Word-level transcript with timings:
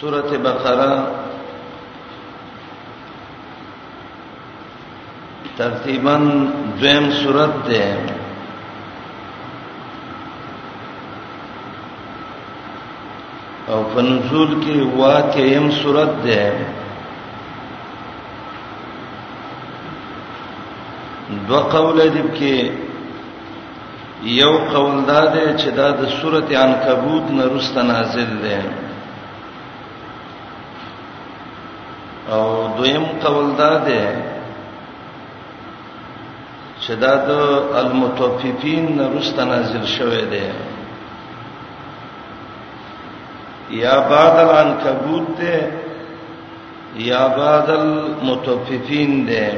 سورته 0.00 0.38
بقره 0.38 1.02
ترتیبا 5.58 6.14
دویم 6.80 7.10
سورته 7.10 7.62
ده 7.68 7.88
او 13.74 13.84
فنزول 13.94 14.50
کې 14.64 14.76
واقعیم 15.00 15.70
صورت 15.80 16.12
ده 16.24 16.42
دو 21.48 21.60
قول 21.74 21.98
دي 22.14 22.22
کې 22.36 22.54
یو 24.42 24.52
قول 24.72 24.96
دا 25.08 25.20
ده 25.32 25.58
چې 25.58 25.68
دا 25.78 25.88
د 25.98 26.02
سورته 26.20 26.54
عنکبوت 26.66 27.26
نه 27.36 27.44
رست 27.54 27.76
نازل 27.90 28.32
ده 28.44 28.58
او 32.30 32.68
دویم 32.76 33.04
قول 33.22 33.48
دا 33.58 33.74
ده 33.86 34.02
چې 36.80 36.92
دا 37.02 37.14
د 37.28 37.30
المتوففین 37.82 38.84
نرسته 38.98 39.44
نازل 39.44 39.84
شوه 39.86 40.20
ده 40.34 40.46
یا 43.70 43.96
بعد 44.12 44.34
العنکبوت 44.46 45.28
ده 45.40 45.70
یا 47.08 47.22
بعد 47.40 47.70
المتوففین 47.70 49.26
ده 49.26 49.52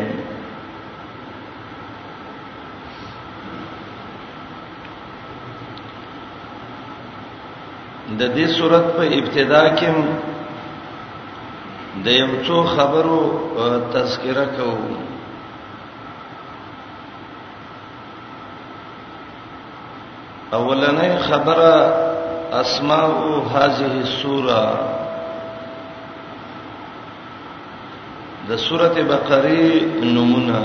د 8.18 8.34
دې 8.36 8.46
صورت 8.58 8.84
په 8.96 9.02
ابتدا 9.02 9.62
کې 9.76 9.90
د 12.04 12.08
یو 12.08 12.28
څو 12.46 12.62
خبرو 12.76 13.20
تذکره 13.92 14.44
کوم 14.56 14.82
اولنې 20.52 21.10
خبره 21.28 21.74
اسماء 22.60 23.10
هذه 23.56 23.92
السوره 24.06 24.64
د 28.48 28.56
سوره 28.68 28.96
بقره 29.12 30.08
نمونه 30.16 30.62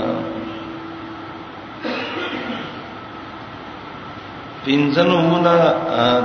پنځه 4.64 5.02
نمونه 5.12 5.54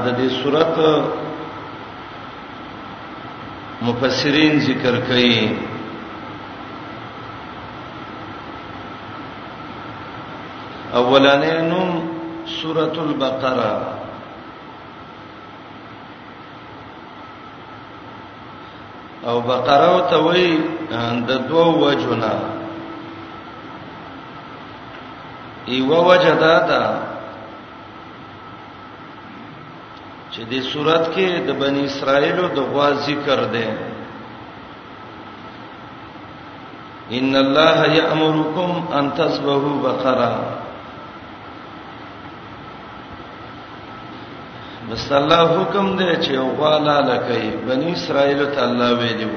د 0.04 0.06
دې 0.17 0.28
سورته 0.44 0.90
مفسرین 3.86 4.59
ذکر 4.66 4.95
کوي 5.08 5.39
اولانې 10.99 11.52
نوم 11.67 11.92
سورۃ 12.54 12.98
البقره 13.05 13.73
او 19.32 19.38
بقره 19.52 19.92
او 19.95 20.02
توي 20.14 20.50
د 21.30 21.45
دوو 21.48 21.89
وجونه 21.89 22.32
ایو 25.73 26.04
وجدادا 26.10 26.83
چې 30.36 30.44
دې 30.52 30.60
صورت 30.73 31.04
کې 31.14 31.27
د 31.48 31.58
بنی 31.61 31.82
اسرائیلو 31.89 32.45
د 32.55 32.60
غوا 32.70 32.89
ذکر 33.08 33.39
دی 33.55 33.67
ان 37.17 37.36
الله 37.45 37.80
یامرکم 37.99 38.71
ان 38.99 39.05
تسبحوا 39.20 39.73
بقره 39.86 40.32
بس 44.89 45.05
الله 45.20 45.45
حکم 45.58 45.88
دی 46.02 46.10
چې 46.23 46.36
غوا 46.58 46.73
لاله 46.88 47.17
کوي 47.30 47.52
بنی 47.70 47.94
اسرائیل 47.94 48.44
ته 48.52 48.64
الله 48.64 48.92
ویلو 49.00 49.32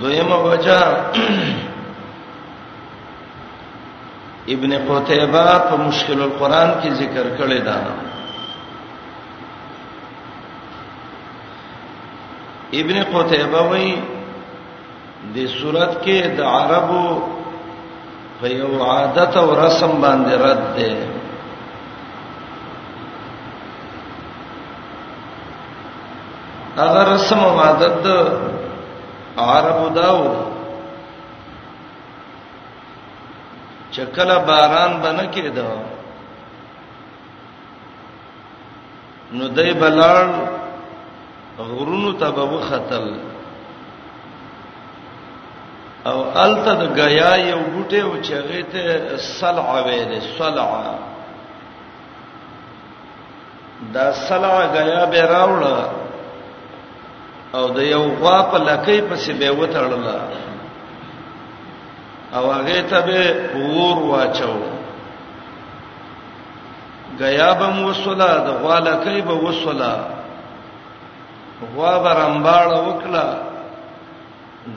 دویمه 0.00 0.36
وجہ 0.48 0.80
ابن 4.52 4.72
قتيبه 4.88 5.58
په 5.58 5.76
مشکل 5.76 6.22
القرآن 6.22 6.70
کې 6.82 6.88
ذکر 6.94 7.26
کړی 7.38 7.60
دا 7.68 7.76
ابن 12.78 12.96
قتيبه 13.14 13.60
وایي 13.70 13.94
د 15.34 15.46
صورت 15.58 15.92
کې 16.04 16.18
د 16.36 16.40
عربو 16.40 17.20
په 18.40 18.46
یو 18.60 18.84
عادت 18.84 19.36
او 19.36 19.48
رسم 19.64 19.92
باندې 20.02 20.32
رد 20.46 20.64
ده 20.76 20.94
هغه 26.76 27.02
رسم 27.14 27.38
او 27.48 27.58
عادت 27.60 28.04
عربو 29.38 29.88
داو 30.00 30.52
چې 33.94 34.02
کله 34.16 34.36
باران 34.50 34.92
بنه 35.04 35.24
کېده 35.34 35.66
نو 39.38 39.44
دای 39.58 39.72
بلان 39.82 40.28
غرونو 41.58 42.10
ته 42.22 42.28
به 42.38 42.58
ختل 42.60 43.06
او 46.10 46.18
الته 46.44 46.72
د 46.80 46.82
غیا 47.02 47.32
یو 47.36 47.62
بوټي 47.74 48.00
او 48.06 48.12
چغه 48.28 48.60
ته 48.72 48.82
صلع 49.40 49.66
ویل 49.86 50.12
صلع 50.38 50.70
دا 53.94 54.06
صلع 54.28 54.54
غیا 54.76 55.02
به 55.12 55.22
راوړه 55.34 55.76
او 57.56 57.64
د 57.78 57.80
یو 57.82 58.02
غوا 58.02 58.42
په 58.50 58.58
لکې 58.58 58.98
پسې 59.10 59.30
به 59.40 59.48
وتړله 59.50 60.16
او 62.34 62.50
هغه 62.52 62.80
ته 62.90 63.00
به 63.06 63.22
ور 63.58 64.02
واچو 64.10 64.54
غیا 67.18 67.54
به 67.58 67.66
موصلا 67.78 68.30
د 68.46 68.48
غواله 68.62 68.94
کوي 69.04 69.20
به 69.28 69.32
وصلا 69.46 69.92
غوا 71.74 71.92
برمباړ 72.04 72.66
وکړه 72.86 73.26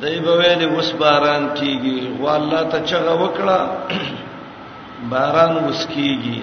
دای 0.01 0.17
به 0.19 0.33
ویلې 0.39 0.65
وس 0.75 0.91
باران 1.01 1.43
کیږي 1.57 1.95
غوا 2.19 2.33
الله 2.39 2.63
ته 2.71 2.79
چغه 2.89 3.13
وکړه 3.23 3.59
باران 5.11 5.53
وسکیږي 5.67 6.41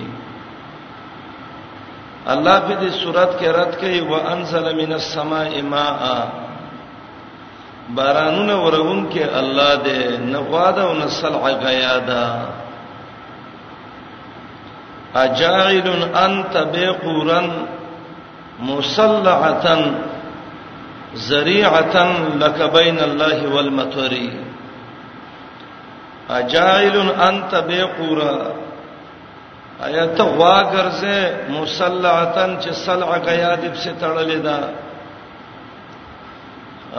الله 2.27 2.59
په 2.67 2.75
دې 2.81 2.91
صورت 3.03 3.31
کې 3.41 3.45
رات 3.59 3.73
کوي 3.81 4.01
وانزل 4.01 4.67
من 4.79 4.93
السماء 4.93 5.63
ماء 5.63 6.03
بارانونه 7.89 8.55
ورون 8.65 9.07
کې 9.13 9.25
الله 9.41 9.77
دې 9.85 10.19
نغواده 10.33 10.83
او 10.83 10.95
نسلع 10.99 11.41
غیادا 11.65 12.45
اجاعل 15.15 15.89
انت 16.27 16.57
بقورن 16.73 17.51
مسلعه 18.61 19.99
ذریعه 21.17 21.81
لك 22.39 22.71
بين 22.75 22.99
الله 22.99 23.55
والمطري 23.55 24.31
اجاعل 26.31 26.97
انت 27.29 27.53
بقورا 27.69 28.37
ایا 29.85 30.07
ته 30.07 30.25
واګرځه 30.25 31.51
مسلعه 31.51 32.59
چې 32.61 32.71
سلع 32.73 33.07
غیادب 33.07 33.75
سے 33.77 33.93
تړلې 34.01 34.39
ده 34.47 34.59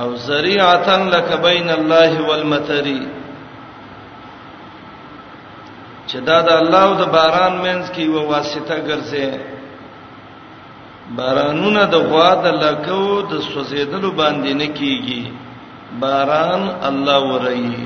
او 0.02 0.16
ذریعتن 0.30 1.02
لک 1.14 1.30
بین 1.46 1.70
الله 1.76 2.22
والمطری 2.30 3.02
چې 6.08 6.18
دا 6.30 6.40
د 6.48 6.50
الله 6.64 6.82
او 6.90 6.96
د 7.02 7.06
باران 7.16 7.54
مینس 7.66 7.88
کې 7.98 8.06
و 8.16 8.18
واسطه 8.32 8.76
ګرځي 8.88 9.30
بارانونه 11.20 11.84
د 11.94 12.04
غوا 12.10 12.32
د 12.44 12.46
لکو 12.64 13.08
د 13.32 13.42
سوزیدلو 13.54 14.10
باندې 14.22 14.52
نه 14.62 14.68
کیږي 14.78 15.24
باران 16.04 16.64
الله 16.90 17.22
ورایي 17.34 17.84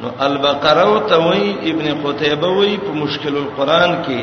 نو 0.00 0.08
البقره 0.28 0.84
او 0.88 0.94
توي 1.12 1.46
ابن 1.74 1.86
قتيبه 2.06 2.50
وي 2.58 2.74
په 2.86 2.90
مشکل 3.02 3.34
القرآن 3.44 3.90
کې 4.08 4.20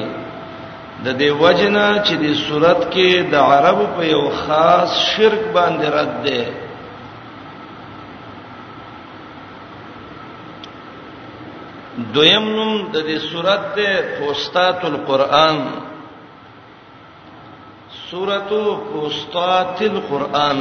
د 1.05 1.07
دې 1.21 1.29
وجنه 1.44 1.88
چې 2.05 2.13
د 2.23 2.25
صورت 2.47 2.81
کې 2.94 3.07
د 3.31 3.35
عربو 3.51 3.85
په 3.95 4.01
یو 4.15 4.25
خاص 4.44 4.89
شرک 5.11 5.41
باندې 5.55 5.88
رد 5.97 6.13
ده 6.25 6.41
دویم 12.13 12.45
نوم 12.57 12.73
د 12.94 12.97
دې 13.07 13.17
صورت 13.31 13.63
ده 13.75 13.91
پوستات 14.17 14.85
القرآن 14.94 15.57
سورته 18.09 18.63
پوستات 18.94 19.81
القرآن 19.91 20.59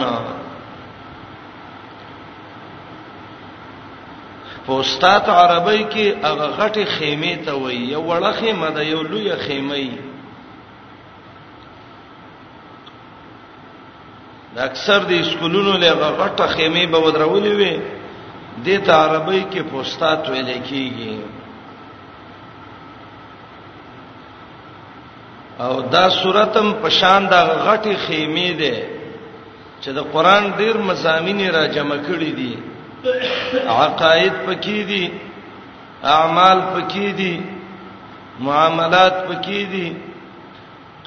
پوستات 4.66 5.28
عربی 5.40 5.82
کې 5.92 6.06
هغه 6.28 6.46
غټه 6.58 6.84
خیمه 6.96 7.34
ته 7.44 7.52
وایي 7.58 7.84
یو 7.94 8.02
وړه 8.08 8.32
خیمه 8.40 8.70
ده 8.70 8.82
یو 8.84 9.02
لویه 9.02 9.36
خیمه 9.48 9.80
ده 9.90 10.10
د 14.54 14.58
اکثر 14.70 14.98
د 15.10 15.12
اسکولونو 15.24 15.72
له 15.82 15.90
غټه 16.20 16.46
خیمه 16.54 16.82
به 16.92 16.98
ودرولې 17.04 17.52
وي 17.60 17.74
د 18.64 18.66
ته 18.86 18.92
عربی 19.04 19.40
کې 19.52 19.62
پوسټات 19.72 20.20
ویل 20.32 20.50
کېږي 20.68 21.14
او 25.66 25.74
دا 25.94 26.04
سورتم 26.20 26.68
پشان 26.82 27.20
د 27.32 27.34
غټي 27.66 27.94
خیمه 28.06 28.50
ده 28.60 28.76
چې 29.82 29.90
د 29.96 30.00
قران 30.12 30.42
ډیر 30.60 30.74
مزامین 30.88 31.40
را 31.56 31.64
جمع 31.76 31.98
کړي 32.08 32.30
دي 32.38 32.52
عقاید 33.84 34.34
پکې 34.46 34.76
دي 34.90 35.04
اعمال 36.16 36.58
پکې 36.74 37.06
دي 37.20 37.34
معاملات 38.46 39.14
پکې 39.28 39.58
دي 39.72 39.86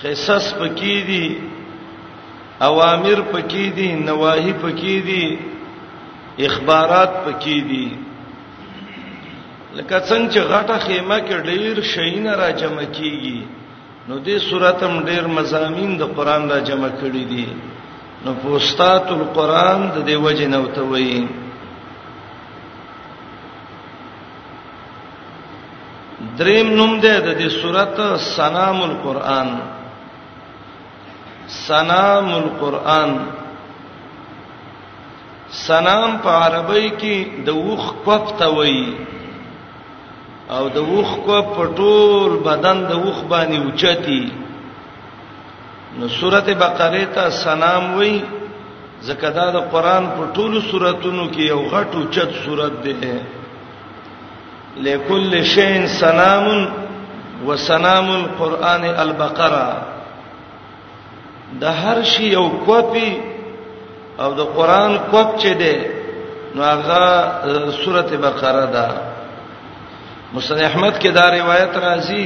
قصص 0.02 0.46
پکې 0.60 0.94
دي 1.10 1.26
اوامر 2.60 3.22
پکې 3.32 3.70
دي 3.76 3.94
نواهی 3.94 4.54
پکې 4.62 5.00
دي 5.08 5.40
اخبارات 6.48 7.12
پکې 7.26 7.60
دي 7.70 7.88
لکه 9.78 10.00
څنګه 10.00 10.32
چې 10.34 10.40
غټه 10.40 10.78
خیمه 10.86 11.18
کې 11.20 11.38
ډېر 11.46 11.84
شینه 11.94 12.36
را 12.42 12.50
جمع 12.52 12.84
کیږي 12.86 13.40
نو 14.08 14.20
دې 14.20 14.38
سوراتم 14.50 15.00
ډېر 15.06 15.28
مزامین 15.28 15.98
د 15.98 16.02
قران 16.16 16.50
را 16.52 16.60
جمع 16.60 16.88
کړی 17.02 17.24
دي 17.32 17.46
نو 18.26 18.34
پوستات 18.42 19.12
القران 19.12 19.90
د 19.96 20.06
دې 20.08 20.16
وجه 20.24 20.48
نو 20.48 20.66
ته 20.74 20.82
وایي 20.82 21.28
دریم 26.40 26.70
نوم 26.78 27.00
ده 27.00 27.20
د 27.20 27.38
دې 27.38 27.50
سورته 27.62 28.18
سنام 28.18 28.82
القران 28.82 29.50
سنام 31.64 32.30
القرآن 32.36 33.12
سنام 35.68 36.16
په 36.24 36.30
عربی 36.46 36.88
کې 36.90 37.46
د 37.48 37.50
وخ 37.68 37.84
کوف 38.06 38.26
ته 38.40 38.48
وایي 38.58 38.88
او 40.56 40.64
د 40.78 40.90
وخ 40.96 41.10
کو 41.28 41.38
په 41.56 41.62
ټول 41.78 42.32
بدن 42.48 42.78
د 42.92 43.06
وخ 43.06 43.18
باندې 43.24 43.58
اوچتی 43.66 44.24
نو 45.98 46.08
سورته 46.20 46.54
بقره 46.66 47.06
ته 47.18 47.30
سلام 47.42 47.94
وای 48.00 48.16
زکدا 49.10 49.48
د 49.56 49.66
قران 49.72 50.04
په 50.18 50.22
ټولو 50.36 50.60
سوراتونو 50.70 51.28
کې 51.34 51.44
یو 51.54 51.60
غټ 51.74 51.92
اوچت 52.02 52.32
سورته 52.44 52.92
ده 53.06 53.16
لکل 54.88 55.44
شین 55.56 55.88
سلام 56.04 56.46
وسلام 57.50 58.08
القران 58.22 58.84
البقره 59.04 59.95
د 61.62 61.64
هر 61.82 61.98
شی 62.12 62.26
یو 62.38 62.48
کوپی 62.66 63.10
او 64.24 64.30
د 64.40 64.42
قران 64.58 64.92
کوپ 65.12 65.30
چې 65.42 65.52
ده 65.62 65.74
نو 66.56 66.62
هغه 66.72 67.04
سورته 67.84 68.16
بقره 68.26 68.66
ده 68.76 68.88
مستند 70.34 70.62
احمد 70.70 70.96
کې 71.02 71.10
دا 71.18 71.26
روایت 71.40 71.74
راځي 71.88 72.24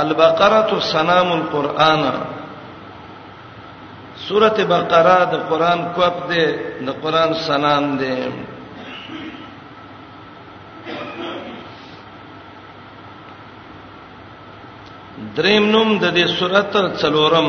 البقره 0.00 0.70
سنام 0.92 1.28
القران 1.38 2.02
سورته 4.26 4.64
بقره 4.74 5.18
د 5.32 5.36
قران 5.50 5.80
کوپ 5.96 6.16
ده 6.30 6.44
د 6.86 6.88
قران 7.02 7.34
سنام 7.34 7.96
ده 8.02 8.14
دریم 15.36 15.64
نوم 15.74 15.98
د 15.98 16.04
دې 16.16 16.24
سورته 16.38 16.80
څلورم 17.02 17.48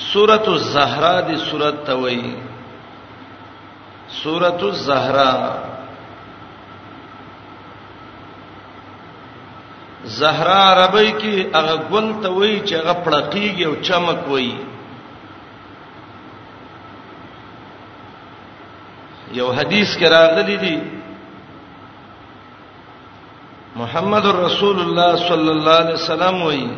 سورۃ 0.00 0.46
الزهرا 0.48 1.18
دی 1.26 1.36
سورۃ 1.50 1.76
توي 1.86 2.34
سورۃ 4.22 4.62
الزهرا 4.62 5.54
زهرا 10.16 10.58
عربی 10.72 11.06
کې 11.10 11.48
هغه 11.56 11.76
ګل 11.90 12.12
ته 12.22 12.28
وایي 12.30 12.60
چې 12.60 12.74
هغه 12.74 12.94
پړقېږي 13.04 13.64
او 13.66 13.74
چمک 13.86 14.28
وایي 14.28 14.58
یو 19.38 19.50
حدیث 19.60 19.96
کې 19.96 20.06
راغلی 20.16 20.56
دی 20.64 20.78
محمد 23.76 24.26
رسول 24.44 24.80
الله 24.84 25.16
صلی 25.30 25.50
الله 25.54 25.78
علیه 25.84 25.94
وسلم 26.00 26.42
وایي 26.42 26.68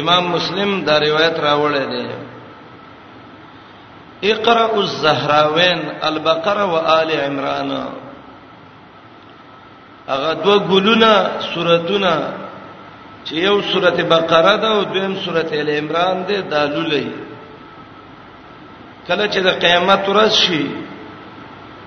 امام 0.00 0.28
مسلم 0.32 0.80
دا 0.86 0.98
روایت 1.00 1.38
راوړی 1.40 1.84
دی 1.92 2.06
اقرا 4.32 4.64
الزهراوین 4.76 5.78
البقره 6.08 6.64
وآل 6.72 7.10
عمران 7.10 7.70
هغه 10.08 10.32
دوه 10.44 10.58
ګلونه 10.68 11.40
سوراتونه 11.54 12.10
چې 13.24 13.32
یو 13.34 13.62
سورته 13.62 14.02
بقره 14.02 14.56
ده 14.56 14.68
او 14.68 14.82
دویم 14.94 15.14
سورته 15.24 15.60
ال 15.60 15.70
عمران 15.70 16.24
ده 16.30 16.40
د 16.50 16.54
لولې 16.54 17.04
کله 19.08 19.28
چې 19.28 19.38
د 19.48 19.58
قیامت 19.64 20.08
ورځ 20.08 20.32
شي 20.32 20.66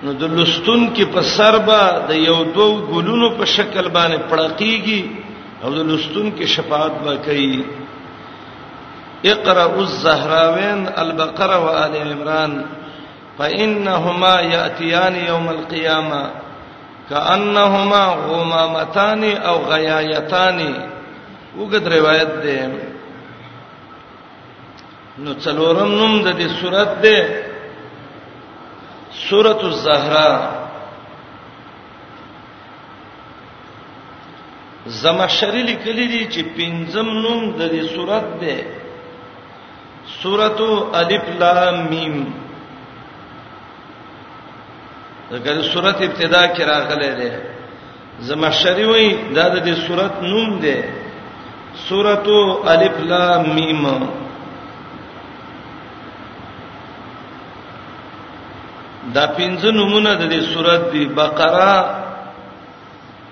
نو 0.02 0.12
د 0.24 0.34
لستون 0.40 0.88
کې 0.96 1.02
په 1.14 1.22
سر 1.36 1.58
به 1.58 2.02
د 2.08 2.18
یو 2.22 2.38
دوه 2.42 2.86
ګلونو 2.86 3.30
په 3.38 3.44
شکل 3.44 3.88
باندې 3.88 4.18
پړقېږي 4.30 5.02
او 5.64 5.70
د 5.76 5.88
لستون 5.92 6.32
کې 6.32 6.44
شفاعت 6.56 6.92
وکړي 7.06 7.64
اقرأ 9.30 9.64
الزهراوین 9.80 10.86
البقره 10.98 11.58
وآل 11.64 11.94
عمران 12.12 12.64
فإنهما 13.38 14.40
يأتيان 14.40 15.14
يوم 15.16 15.48
القيامة 15.50 16.30
كأنهما 17.10 18.04
غمامتان 18.06 19.24
أو 19.36 19.56
غيايتان 19.64 20.60
وګد 21.58 21.88
روایت 21.88 22.30
ده 22.42 22.66
نو 25.18 25.32
څلورم 25.34 25.90
نوم 26.00 26.22
د 26.24 26.38
دې 26.40 26.48
سورته 26.60 26.92
ده 27.06 27.22
سورۃ 29.28 29.64
الزهراء 29.72 30.36
زمشری 35.00 35.62
لیکلی 35.62 36.06
دي 36.06 36.22
چې 36.28 36.56
پنځم 36.56 37.08
نوم 37.24 37.50
د 37.58 37.68
دې 37.70 37.94
سورته 37.96 38.36
ده 38.46 38.81
سورۃ 40.10 40.60
الف 40.94 41.28
لام 41.38 41.78
میم 41.90 42.14
دغه 45.30 45.62
سورۃ 45.72 46.02
ابتدا 46.06 46.42
کې 46.46 46.62
راغلې 46.72 47.12
ده 47.18 47.42
زمخشری 48.28 48.84
وای 48.84 49.08
دا 49.34 49.46
د 49.54 49.64
دې 49.66 49.74
سورۃ 49.86 50.22
نوم 50.22 50.58
ده 50.64 50.78
سورۃ 51.88 52.26
الف 52.72 52.98
لام 53.10 53.54
میم 53.54 53.84
دا 59.14 59.24
پنځه 59.38 59.70
نمونه 59.72 60.14
د 60.14 60.30
دې 60.32 60.40
سورۃ 60.52 60.90
دی 60.92 61.04
بقره 61.06 61.94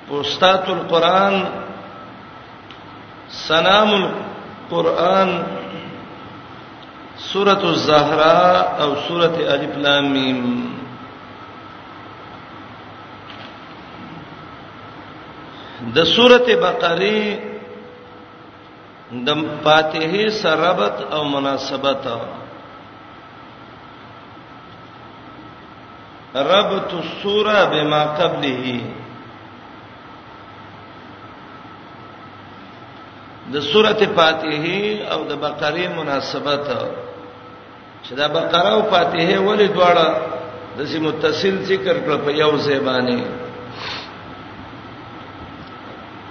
پوستات 0.09 0.69
القرآن 0.69 1.35
سنام 3.29 3.91
القرآن 3.95 5.31
سورۃ 7.29 7.63
الزهراء 7.65 8.63
او 8.83 8.91
سورۃ 9.07 9.37
الف 9.55 9.75
لام 9.85 10.05
میم 10.13 10.41
د 15.97 15.99
سورۃ 16.15 16.47
بقره 16.65 17.21
د 19.27 19.29
فاتحه 19.65 20.25
سره 20.37 20.57
ربط 20.69 20.97
او 21.15 21.23
مناسبت 21.35 22.05
ربط 26.53 26.91
السوره 27.03 27.59
بما 27.77 28.03
قبله 28.21 28.65
د 33.53 33.55
سورته 33.71 34.07
فاتحه 34.19 34.79
او 35.13 35.19
د 35.31 35.33
بقره 35.45 35.85
مناسبت 36.01 36.67
چې 38.05 38.13
دا 38.21 38.27
بقره 38.37 38.71
او 38.75 38.83
فاتحه 38.93 39.37
ولې 39.49 39.67
دواړه 39.77 40.07
د 40.77 40.79
سي 40.91 40.99
متصل 41.07 41.55
ذکر 41.71 41.97
کړ 42.05 42.15
په 42.27 42.31
یو 42.43 42.53
ځای 42.67 42.81
باندې 42.89 43.19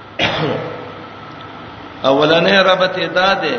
اولنې 2.12 2.56
ربط 2.70 2.96
ادا 3.08 3.30
ده 3.44 3.56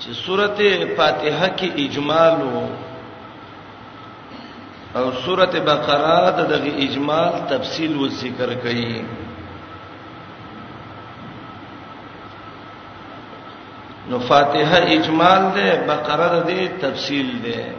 چې 0.00 0.10
سورته 0.24 0.68
فاتحه 0.98 1.48
کې 1.58 1.68
اجمال 1.84 2.36
او 4.98 5.04
سورته 5.24 5.58
بقره 5.70 6.20
د 6.38 6.40
دغه 6.52 6.70
اجمال 6.84 7.32
تفصیل 7.52 7.92
و 7.96 8.04
ذکر 8.22 8.48
کړي 8.64 8.88
نو 14.10 14.18
فاتحه 14.28 14.76
اجمال 14.96 15.42
ده 15.54 15.86
بقره 15.88 16.40
ده 16.48 16.66
تفصیل 16.82 17.30
ده 17.42 17.72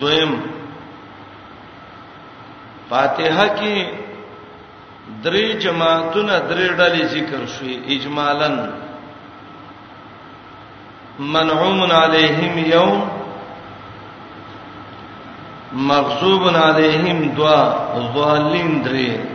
دویم 0.00 0.32
فاتحه 2.90 3.46
کې 3.56 3.86
درې 5.24 5.58
جماعتونه 5.64 6.38
درې 6.48 6.68
ډلې 6.78 7.04
ذکر 7.16 7.44
شوې 7.56 7.74
اجمالاً 7.88 8.70
منعوم 11.36 11.92
علیہم 12.02 12.58
یوم 12.72 13.04
مغضوب 15.90 16.42
علیہم 16.62 17.22
دعا 17.36 17.62
ظالمین 18.16 18.74
درې 18.82 19.33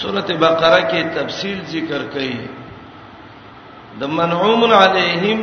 سورته 0.00 0.34
بقره 0.40 0.80
کې 0.90 1.02
تفصیل 1.16 1.58
ذکر 1.74 2.02
کړي 2.12 2.36
د 4.00 4.12
منعوم 4.18 4.62
علیہم 4.82 5.40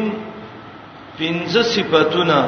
پنځه 1.18 1.62
صفاتونه 1.74 2.42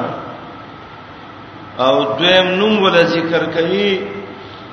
او 1.84 1.94
دویم 2.20 2.48
نوم 2.60 2.76
ول 2.82 2.98
ذکر 3.14 3.42
کړي 3.54 3.90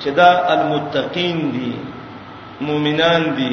چې 0.00 0.10
دا 0.18 0.30
المتقین 0.54 1.38
دي 1.54 1.72
مؤمنان 2.68 3.22
دي 3.38 3.52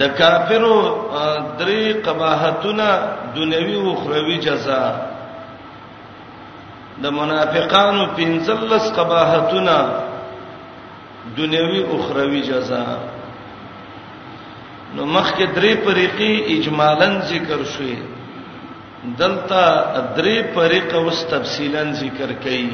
د 0.00 0.16
کافرو 0.22 0.74
درې 1.60 1.82
قباحتونه 2.08 2.88
دنیوي 3.38 3.74
او 3.84 3.92
اخروی 3.92 4.36
جزاء 4.48 4.92
د 7.02 7.04
منافقانو 7.20 8.02
پنځلس 8.16 8.84
قباحتونه 8.96 9.76
دنیوي 11.36 11.80
اخروی 11.96 12.40
جزا 12.50 12.86
نو 14.96 15.02
مخکې 15.06 15.44
درې 15.56 15.72
طریقې 15.88 16.30
اجمالاً 16.56 17.08
ذکر 17.32 17.60
شوې 17.74 17.98
دلته 19.20 19.62
درې 20.16 20.36
طریقې 20.56 20.96
اوس 21.02 21.18
تفصیلاً 21.34 21.82
ذکر 22.00 22.30
کړي 22.46 22.66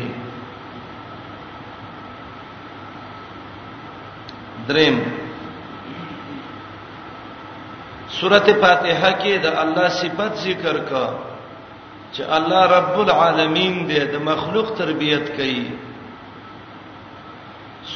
دریم 4.68 4.96
سورته 8.18 8.52
فاتحه 8.62 9.12
کې 9.20 9.34
د 9.46 9.48
الله 9.66 9.88
صفت 10.00 10.32
ذکر 10.48 10.76
کا 10.90 11.06
چې 12.14 12.22
الله 12.38 12.60
رب 12.78 12.96
العالمین 13.06 13.74
دې 13.90 14.02
د 14.16 14.20
مخلوق 14.28 14.68
تربيت 14.80 15.30
کوي 15.38 15.62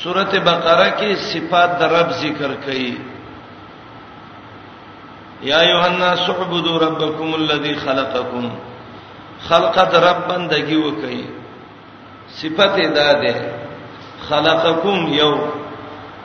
سورته 0.00 0.38
بقره 0.48 0.88
کې 0.98 1.10
صفات 1.30 1.70
د 1.82 1.92
رب 1.96 2.10
ذکر 2.22 2.50
کړي 2.64 2.90
یا 5.50 5.60
یوحنا 5.70 6.10
سعبدوا 6.24 6.74
ربکم 6.86 7.28
الذی 7.34 7.74
خلقکم 7.84 8.44
خلقت 9.50 9.94
رب 10.08 10.18
بندگی 10.32 10.76
وکړي 10.84 11.20
صفته 12.42 12.82
داده 13.00 13.34
خلقکم 14.28 14.96
یو 15.20 15.32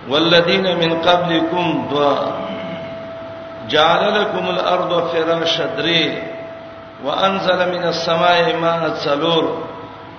والذین 0.09 0.65
من 0.83 0.91
قبلکم 1.13 1.65
دوا 1.95 2.17
جعل 3.77 4.03
لكم 4.19 4.45
الارض 4.57 4.91
فراشا 5.15 5.65
دري 5.81 6.03
وانزل 7.03 7.59
من 7.75 7.83
السماء 7.93 8.57
ماء 8.57 8.93
سلور 9.05 9.45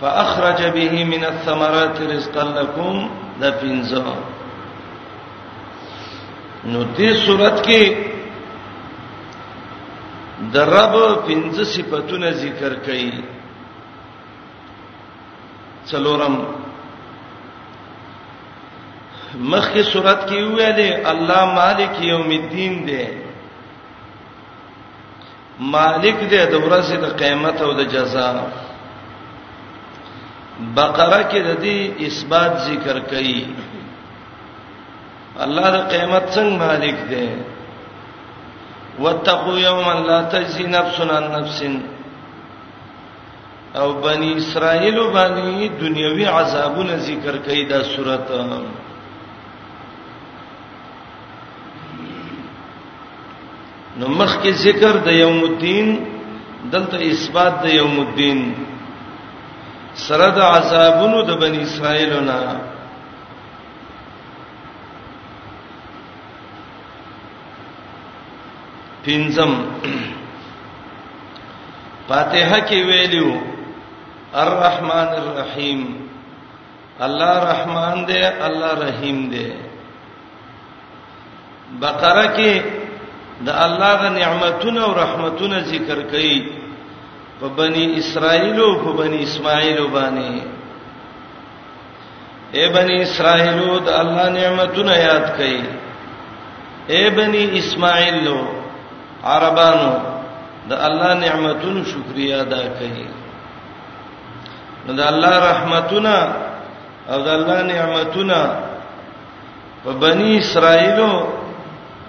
فاخرج 0.01 0.61
به 0.77 1.05
من 1.05 1.25
الثمرات 1.25 2.01
رزقا 2.01 2.45
لكم 2.45 3.11
لفنزا 3.41 4.07
نو 6.65 6.85
دې 6.99 7.11
صورت 7.27 7.65
کې 7.67 7.97
د 10.55 10.69
رب 10.77 10.95
پنځه 11.27 11.65
صفاتونه 11.65 12.31
ذکر 12.45 12.73
کړي 12.87 13.25
څلورم 15.91 16.35
مخکې 19.53 19.83
صورت 19.93 20.25
کې 20.29 20.39
ویلې 20.57 20.91
الله 21.13 21.45
مالک 21.59 22.01
یوم 22.05 22.31
الدین 22.39 22.81
دی 22.87 23.05
مالک 25.59 26.17
دې 26.31 26.45
د 26.53 26.55
ورځې 26.65 26.97
د 27.01 27.07
قیامت 27.19 27.61
او 27.63 27.73
د 27.73 27.81
جزا 27.93 28.29
بقره 30.75 31.23
کې 31.31 31.41
د 31.47 31.51
دې 31.65 31.79
اثبات 32.07 32.53
ذکر 32.69 32.97
کړي 33.11 33.47
الله 35.45 35.69
د 35.71 35.79
قیامت 35.91 36.25
څنګه 36.35 36.57
مالک 36.59 36.97
دی 37.11 37.29
وتقوا 38.99 39.59
یوما 39.59 39.95
لا 40.07 40.23
تجزی 40.33 40.67
نفس 40.67 41.01
عن 41.01 41.25
نفس 41.33 41.59
او 43.81 43.93
بنی 44.03 44.31
اسرائیل 44.37 44.97
باندې 45.13 45.69
دنیوي 45.81 46.27
عذابونه 46.27 46.97
ذکر 46.97 47.35
کړي 47.47 47.63
دا 47.71 47.81
سورته 47.83 48.41
نو 53.99 54.09
مخکې 54.09 54.51
ذکر 54.67 54.97
د 55.07 55.09
یوم 55.17 55.43
الدین 55.49 55.89
دلته 56.73 56.97
اثبات 57.09 57.63
د 57.65 57.75
یوم 57.75 57.99
الدین 58.05 58.41
سره 60.05 60.31
د 60.39 60.47
عذابونو 60.55 61.21
د 61.29 61.37
بنی 61.43 61.61
اسرائیلونه 61.67 62.39
پینځم 69.05 69.53
فاتحه 72.09 72.61
کې 72.69 72.79
ویلو 72.91 73.31
الرحمن 74.45 75.09
الرحیم 75.25 75.81
الله 77.07 77.35
رحمان 77.53 78.07
دې 78.07 78.23
الله 78.49 78.73
رحیم 78.87 79.19
دې 79.35 79.51
بقره 81.83 82.27
کې 82.39 82.83
د 83.47 83.51
الله 83.67 83.93
د 84.03 84.05
نعمتونو 84.21 84.79
او 84.87 84.93
رحمتونو 85.03 85.57
ذکر 85.73 85.99
کړي 86.11 86.35
په 87.41 87.47
بني 87.59 87.85
اسرائیل 88.03 88.59
او 88.61 88.73
په 88.85 88.91
بني 89.01 89.19
اسماعیل 89.27 89.79
باندې 89.95 90.35
اے 92.57 92.65
بني 92.77 92.97
اسرائیل 93.03 93.59
د 93.87 93.91
الله 94.03 94.27
نعمتونه 94.41 94.93
یاد 94.95 95.25
کړي 95.39 95.59
اے 96.91 97.11
بني 97.19 97.45
اسماعیل 97.61 98.27
عربانو 99.25 99.93
د 100.71 100.73
الله 100.87 101.11
نعمتونو 101.25 101.81
شکریا 101.93 102.41
ادا 102.41 102.63
کړي 102.79 103.07
د 104.99 105.01
الله 105.11 105.35
رحمتونه 105.51 106.15
او 107.11 107.19
د 107.27 107.29
الله 107.39 107.59
نعمتونه 107.63 108.39
په 109.85 109.91
بني 109.93 110.39
اسرائیلو 110.39 111.13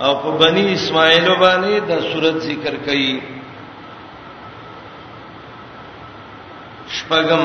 او 0.04 0.14
په 0.22 0.30
بنی 0.40 0.66
اسماعیل 0.74 1.28
باندې 1.40 1.74
د 1.90 2.00
صورت 2.12 2.36
ذکر 2.50 2.74
کړي 2.86 3.12
شپغم 6.96 7.44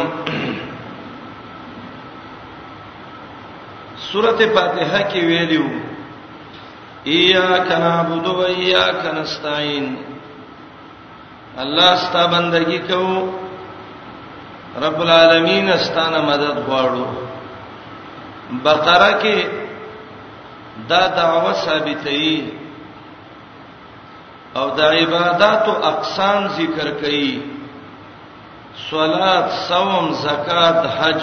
سورته 4.09 4.47
فاتحه 4.54 5.02
کې 5.11 5.21
ویلو 5.30 5.69
ایاک 7.19 7.69
نعبد 7.85 8.26
و 8.26 8.40
ایاک 8.59 9.00
نستعين 9.19 9.87
الله 11.62 11.97
ستا 12.07 12.26
بندگی 12.35 12.78
کو 12.90 13.04
رب 14.83 15.00
العالمین 15.02 15.71
استانه 15.71 16.21
مدد 16.33 16.57
غواړو 16.66 17.07
بقره 18.66 19.11
کې 19.23 19.60
دا 20.89 21.07
دعوه 21.17 21.53
ثابتې 21.53 22.41
او 24.57 24.67
د 24.79 24.81
عبادت 24.81 25.69
او 25.69 25.75
اقسام 25.93 26.47
ذکر 26.59 26.89
کړي 27.00 27.31
صلات 28.91 29.49
صوم 29.69 30.12
زکات 30.27 30.79
حج 30.99 31.23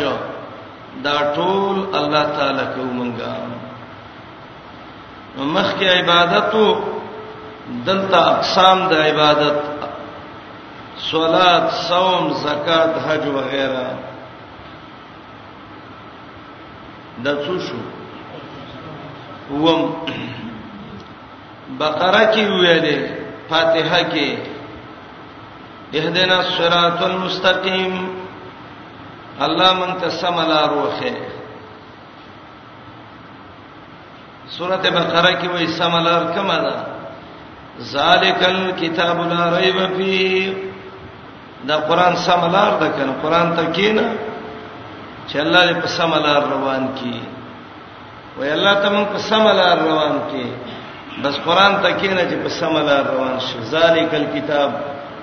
دا 1.06 1.18
ټول 1.36 1.78
الله 2.00 2.24
تعالی 2.38 2.66
کومنګا 2.76 3.36
مخکې 5.38 5.86
عبادت 5.90 6.54
او 6.54 6.76
دلته 7.86 8.20
اقسام 8.36 8.88
د 8.90 8.94
عبادت 9.08 9.58
صلات 11.12 11.64
صوم 11.90 12.34
زکات 12.48 12.92
حج 13.08 13.28
وغيرها 13.34 13.90
د 17.24 17.28
څه 17.44 17.60
شو 17.68 17.82
وم 19.52 19.82
بقره 21.80 22.22
کې 22.34 22.44
ویلې 22.52 22.98
فاتحه 23.50 24.02
کې 24.14 24.28
اهدنا 25.96 26.40
الصراط 26.40 27.02
المستقيم 27.04 27.94
الله 29.42 29.74
من 29.74 29.98
تسم 30.02 30.40
لا 30.52 30.66
روخه 30.74 31.14
سورته 34.58 34.90
بقره 34.90 35.32
کې 35.42 35.48
وایي 35.54 35.68
سملار 35.68 36.24
کما 36.36 36.58
ده 36.60 36.76
ذالک 37.82 38.44
الکتاب 38.44 39.18
لا 39.32 39.58
ریب 39.60 39.80
فیه 39.98 40.54
دا 41.68 41.78
قران 41.78 42.16
سملار 42.16 42.80
ده 42.80 42.90
کنه 42.90 43.14
قران 43.24 43.56
ته 43.56 43.66
کینه 43.72 44.06
چې 45.30 45.36
الله 45.38 45.66
دې 45.74 45.82
په 45.82 45.88
سملار 45.88 46.42
روان 46.52 46.88
کړي 47.00 47.37
وای 48.38 48.52
الله 48.54 48.74
ته 48.82 48.90
مونږ 48.94 49.08
په 49.14 49.18
سملار 49.30 49.78
روان 49.80 50.14
کې 50.32 50.46
بس 51.24 51.36
قران 51.46 51.74
ته 51.82 51.92
کېنه 52.00 52.22
چې 52.30 52.36
په 52.44 52.50
سملار 52.60 53.04
روان 53.14 53.40
شي 53.46 53.60
ذالک 53.74 54.14
الكتاب 54.14 54.72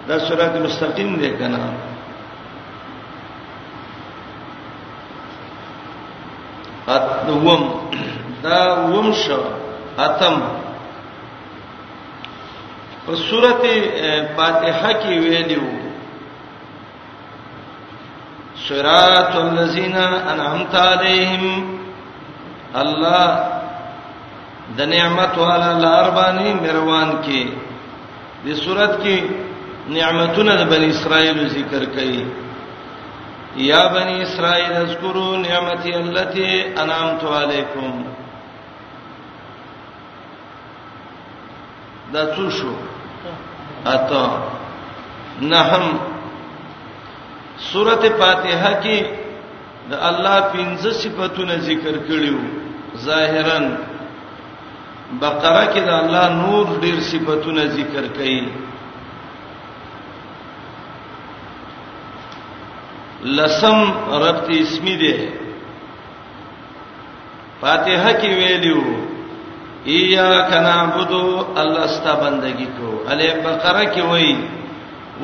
دا 0.08 0.16
سورۃ 0.28 0.54
مستقیم 0.66 1.14
دی 1.20 1.30
کنه 1.30 1.60
اتوم 6.94 7.62
دا 8.42 8.58
ووم 8.92 9.12
شو 9.20 9.40
اتم 10.06 10.34
په 13.06 13.14
سورته 13.14 13.72
فاتحه 14.36 14.92
کې 14.92 15.08
ویلو 15.26 15.70
صراط 18.68 19.32
الذين 19.36 19.96
انعمت 20.02 20.74
عليهم 20.82 21.73
الله 22.82 23.24
د 24.76 24.80
نعمت 24.96 25.36
والا 25.38 25.70
لار 25.84 26.06
باندې 26.10 26.52
مروان 26.62 27.08
کې 27.22 27.46
د 28.44 28.54
صورت 28.64 28.96
کې 29.02 29.18
نعمتونه 29.98 30.54
د 30.60 30.68
بنی 30.72 30.88
اسرائیل 30.92 31.38
ذکر 31.58 31.82
کړي 31.96 32.24
یا 33.70 33.82
بنی 33.96 34.16
اسرائیل 34.22 34.72
اذکروا 34.84 35.36
نعمتي 35.36 35.94
التي 35.96 36.48
انعمت 36.82 37.24
عليكم 37.40 38.04
دا 42.12 42.26
څه 42.36 42.50
شو 42.60 42.74
اته 43.94 44.38
نحم 45.52 45.86
سورته 47.72 48.08
فاتحه 48.08 48.80
کې 48.82 49.06
د 49.90 49.94
الله 50.10 50.36
پنځه 50.52 50.90
صفاتونه 51.00 51.54
ذکر 51.70 51.94
کړیو 52.10 52.62
ظاهرا 52.96 53.58
بقره 55.20 55.64
کې 55.74 55.80
د 55.86 55.90
الله 56.02 56.26
نور 56.42 56.66
ډیر 56.82 56.96
صفاتونه 57.10 57.62
ذکر 57.78 58.04
کړي 58.16 58.38
لسم 63.36 63.78
ربط 64.26 64.48
اسمی 64.62 64.96
ده 65.02 65.16
فاتحه 67.60 68.12
کې 68.20 68.30
ویلو 68.38 68.80
اياک 69.98 70.50
نعبدو 70.68 71.22
الله 71.62 71.86
ستا 71.98 72.12
بندگی 72.24 72.66
کو 72.78 72.88
الی 73.12 73.28
بقره 73.44 73.84
کې 73.92 74.02
وای 74.10 74.36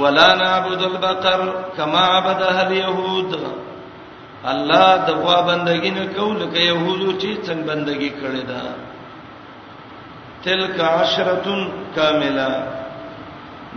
ولا 0.01 0.29
نعبد 0.43 0.83
البقر 0.83 1.41
كما 1.77 2.03
عبدها 2.17 2.67
اليهود 2.67 3.31
الله 4.49 4.97
د 5.07 5.11
غوا 5.21 5.41
بندګی 5.47 5.91
نه 5.91 6.07
کول 6.17 6.39
کې 6.53 6.61
يهودو 6.73 7.13
چې 7.21 7.31
څنګه 7.47 7.67
بندګی 7.69 8.11
کړې 8.11 8.45
ده 8.49 8.63
تلک 10.45 10.81
عشرتن 10.81 11.61
کامله 11.95 12.51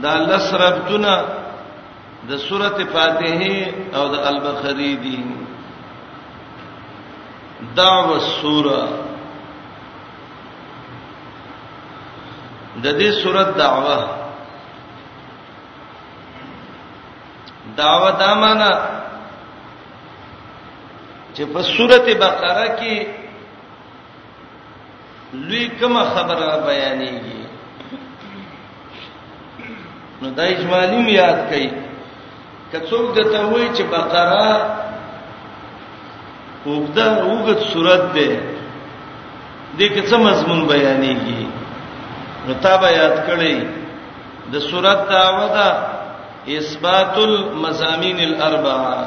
دا 0.03 0.13
لسربتنا 0.17 1.15
د 2.29 2.37
سوره 2.37 2.69
فاتحه 2.69 3.55
او 3.95 4.07
د 4.07 4.15
البقره 4.27 4.95
دي 5.03 5.23
دعوه 7.75 8.19
سوره 8.19 8.87
د 12.83 12.87
دې 12.99 13.11
سوره 13.23 13.43
دعوه 13.57 14.07
دعوه 17.77 18.11
دا 18.19 18.33
معنی 18.35 19.02
چې 21.35 21.43
په 21.53 21.61
سورته 21.75 22.13
بقره 22.23 22.67
کې 22.79 22.95
لوی 25.47 25.65
کومه 25.79 26.03
خبره 26.13 26.49
بیانېږي 26.67 27.41
نو 30.21 30.27
د 30.37 30.39
اجمالی 30.53 30.99
یاد 31.21 31.37
کړئ 31.49 31.67
کڅوګ 32.71 33.05
د 33.15 33.19
ته 33.31 33.39
وای 33.51 33.67
چې 33.75 33.83
بقره 33.95 34.49
وګدا 36.69 37.07
وګت 37.29 37.59
صورت 37.73 38.03
ده 38.17 38.29
دې 39.77 39.87
کې 39.93 40.01
څه 40.09 40.15
مضمون 40.27 40.61
بیانېږي 40.73 41.43
نو 42.45 42.51
تا 42.63 42.73
به 42.81 42.89
یاد 43.01 43.15
کړئ 43.27 43.55
د 44.53 44.55
صورت 44.69 44.99
داوا 45.13 45.45
ده 45.47 45.53
دا 45.55 45.67
اثبات 46.59 47.15
المزامین 47.29 48.17
الاربعه 48.29 48.97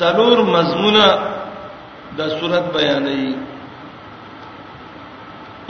څلور 0.00 0.36
مضمونه 0.56 1.04
د 2.18 2.20
صورت 2.38 2.64
بیانې 2.76 3.22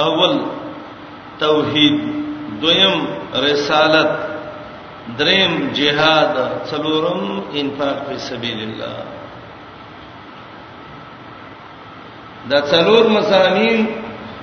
اول 0.07 0.35
توحید 1.45 1.97
دویم 2.62 2.95
رسالت 3.49 4.11
دریم 5.19 5.53
جهاد 5.79 6.35
څلورم 6.71 7.21
انفاق 7.62 7.97
په 8.07 8.14
سبیل 8.29 8.59
الله 8.66 8.97
دا 12.51 12.59
څلور 12.73 13.05
مسامین 13.19 13.85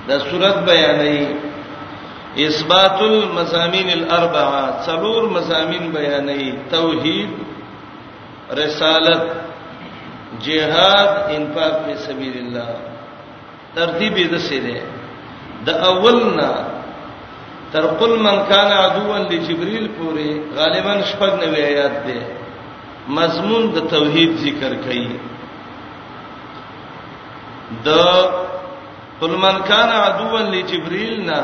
د 0.08 0.22
صورت 0.30 0.56
بیانې 0.70 1.18
اثبات 2.46 2.98
المزامین 3.10 3.88
الاربعه 3.98 4.62
څلور 4.86 5.20
مزامین 5.36 5.84
بیانې 5.92 6.72
توحید 6.76 7.30
رسالت 8.62 9.46
جهاد 10.46 11.08
انفاق 11.36 11.74
په 11.84 11.94
سبیل 12.06 12.34
الله 12.40 12.70
ترتیب 13.78 14.12
یې 14.22 14.26
دسه 14.34 14.58
ده 14.66 14.78
د 15.66 15.68
اولنا 15.90 16.52
تر 17.72 17.86
قل 18.00 18.12
من 18.26 18.36
کان 18.50 18.70
عدوا 18.84 19.18
لجبريل 19.30 19.86
پوری 19.98 20.30
غالبا 20.58 20.94
شپږ 21.10 21.32
نوې 21.42 21.62
آیات 21.72 21.94
ده 22.08 22.20
مضمون 23.18 23.62
د 23.74 23.76
توحید 23.94 24.30
ذکر 24.44 24.72
کړي 24.86 25.06
د 27.88 27.90
قل 29.20 29.32
من 29.44 29.56
کان 29.72 29.90
عدوا 30.00 30.40
لجبريل 30.54 31.14
نا 31.30 31.40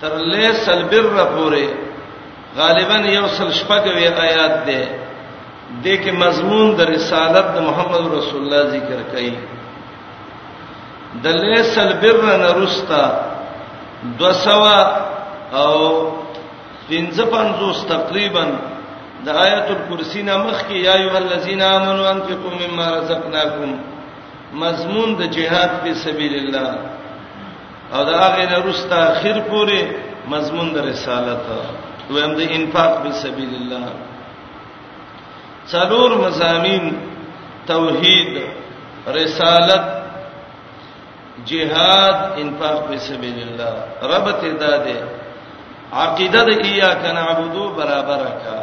تر 0.00 0.12
لیسل 0.34 0.80
بر 0.92 1.06
پوری 1.36 1.68
غالبا 2.56 2.96
یوصل 2.96 3.50
شپږ 3.50 3.84
وې 3.96 4.12
آیات 4.26 4.56
ده 4.66 4.82
دې 5.82 5.94
کې 6.02 6.12
مضمون 6.22 6.66
د 6.78 6.80
رسالت 6.94 7.46
د 7.56 7.60
محمد 7.68 8.04
رسول 8.18 8.40
الله 8.42 8.62
ذکر 8.76 8.98
کړي 9.12 9.30
د 11.24 11.26
لیسل 11.44 11.90
برنا 12.02 12.36
رستا 12.62 13.04
دوسوا 14.20 14.78
او 15.62 15.72
پنځه 16.88 17.92
تقریبا 17.94 18.44
د 19.24 19.28
آیت 19.46 19.66
الکرسی 19.74 20.22
نامخ 20.22 20.58
کې 20.66 20.76
یا 20.86 20.94
ایه 21.02 21.16
الذین 21.24 21.62
آمنوا 21.62 22.08
انفقوا 22.14 22.52
مما 22.62 22.86
رزقناکم 22.98 23.70
مضمون 24.64 25.16
د 25.20 25.30
جهاد 25.36 25.70
په 25.84 25.94
سبیل 26.04 26.34
الله 26.42 26.74
او 27.94 28.00
دا 28.08 28.14
هغه 28.26 28.44
نه 28.50 28.58
رستا 28.68 28.98
اخر 29.12 29.36
پورې 29.50 29.82
مضمون 30.28 30.72
د 30.74 30.78
رسالت 30.90 31.46
و 32.10 32.14
هم 32.24 32.32
د 32.40 32.42
انفاق 32.58 32.92
په 33.04 33.10
سبیل 33.22 33.52
الله 33.60 33.88
څلور 35.72 36.10
مزامین 36.24 36.88
توحید 37.66 38.38
رسالت 39.16 39.84
جهاد 41.50 42.32
انفاق 42.42 42.88
په 42.88 42.96
سبیل 43.06 43.38
الله 43.48 43.74
رب 44.12 44.26
ته 44.40 44.50
داده 44.62 44.96
عقیده 46.02 46.42
د 46.48 46.50
ایاک 46.68 47.02
نعبدو 47.18 47.64
برابر 47.80 48.22
کا 48.44 48.58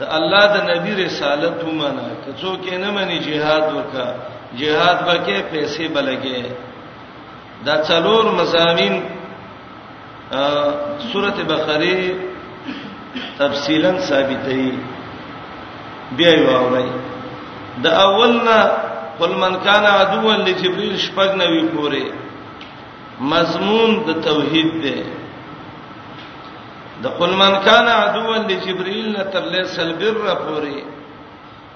د 0.00 0.12
الله 0.18 0.44
د 0.54 0.64
نبی 0.70 0.92
رسالت 1.04 1.58
ومنه 1.68 2.06
که 2.24 2.30
څوک 2.42 2.64
نه 2.84 2.90
مني 2.98 3.18
جهاد 3.26 3.64
وکا 3.78 4.06
جهاد 4.60 4.98
وکې 5.06 5.36
پیسې 5.52 5.84
بلګې 5.94 6.42
دا 7.68 7.76
څلور 7.90 8.32
مزامین 8.40 8.94
سورته 11.12 11.42
بقره 11.42 12.12
تفصیلا 13.38 13.92
ثابتې 14.08 14.91
بیا 16.16 16.32
یې 16.36 16.44
واوري 16.48 16.88
د 17.82 17.86
اولنا 18.06 18.58
قل 19.18 19.32
من 19.42 19.54
کان 19.64 19.84
عدو 19.86 20.24
لجبريل 20.46 20.94
شپږ 21.06 21.28
نوي 21.42 21.62
پورې 21.74 22.02
مضمون 23.34 23.90
د 24.06 24.10
توحید 24.28 24.70
دی 24.82 25.02
د 27.02 27.06
قل 27.18 27.32
من 27.42 27.54
کان 27.66 27.88
عدو 27.88 28.28
لجبريل 28.50 29.06
نه 29.16 29.24
تر 29.36 29.42
له 29.54 29.64
سلبر 29.64 30.14
پورې 30.44 30.76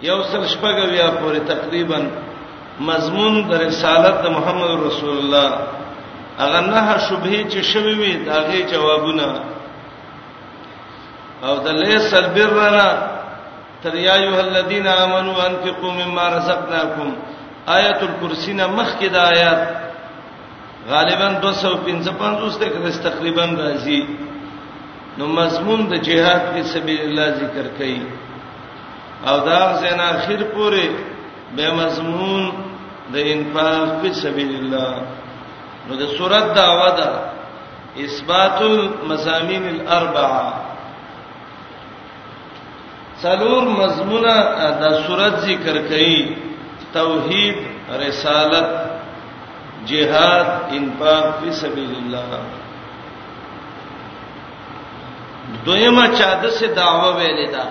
یو 0.08 0.18
سل 0.30 0.44
شپږ 0.46 0.76
ویا 0.92 1.08
پورې 1.20 1.40
تقریبا 1.52 2.00
مضمون 2.90 3.42
د 3.50 3.60
رسالت 3.66 4.24
محمد 4.38 4.70
رسول 4.86 5.18
الله 5.18 5.50
اغه 6.44 6.60
نه 6.70 6.96
شبهه 7.08 7.48
چې 7.48 7.60
شوي 7.72 7.94
وي 8.00 8.12
داغه 8.24 8.58
جوابونه 8.72 9.28
او 11.46 11.54
د 11.64 11.68
لیسل 11.76 12.26
برنا 12.34 12.88
تر 13.86 13.94
یا 13.94 14.14
ایه 14.20 14.36
الذین 14.48 14.86
آمنو 15.04 15.32
انفقوا 15.48 15.90
مما 16.00 16.24
رزقناکم 16.36 17.08
آیت 17.78 18.00
الکرسی 18.08 18.52
نه 18.60 18.66
مخکې 18.76 19.06
د 19.14 19.16
آیات 19.32 19.60
غالبا 20.92 21.28
255 21.42 22.58
ته 22.60 22.66
کې 22.70 22.98
تقریبا 23.08 23.44
راځي 23.44 24.02
نو 25.18 25.26
مضمون 25.40 25.80
د 25.92 26.02
جهاد 26.08 26.42
په 26.54 26.62
سبیل 26.72 27.00
الله 27.06 27.28
ذکر 27.42 27.66
کړي 27.78 28.00
او 29.28 29.36
دا 29.48 29.60
زین 29.82 30.00
اخر 30.08 30.40
پورې 30.54 30.88
به 31.56 31.70
مضمون 31.80 32.44
د 33.14 33.32
انفاق 33.34 33.98
په 34.02 34.12
سبیل 34.22 34.52
الله 34.60 35.02
نو 35.88 35.94
د 36.02 36.16
سورۃ 36.18 36.54
دعوه 36.60 36.90
دا 37.00 37.10
اثبات 38.04 38.62
المزامین 38.62 39.62
الاربعه 39.74 40.65
څلور 43.22 43.62
مضمونه 43.80 44.34
د 44.80 44.84
صورت 45.06 45.34
ذکر 45.48 45.76
کړي 45.90 46.16
توحید 46.96 47.56
رسالت 48.06 48.68
جهاد 49.90 50.46
انفاق 50.78 51.24
فی 51.40 51.50
سبیل 51.62 51.92
الله 52.02 52.30
دویمه 55.64 56.06
چاده 56.18 56.50
سے 56.58 56.66
دعوه 56.82 57.08
ویلې 57.16 57.48
ده 57.54 57.66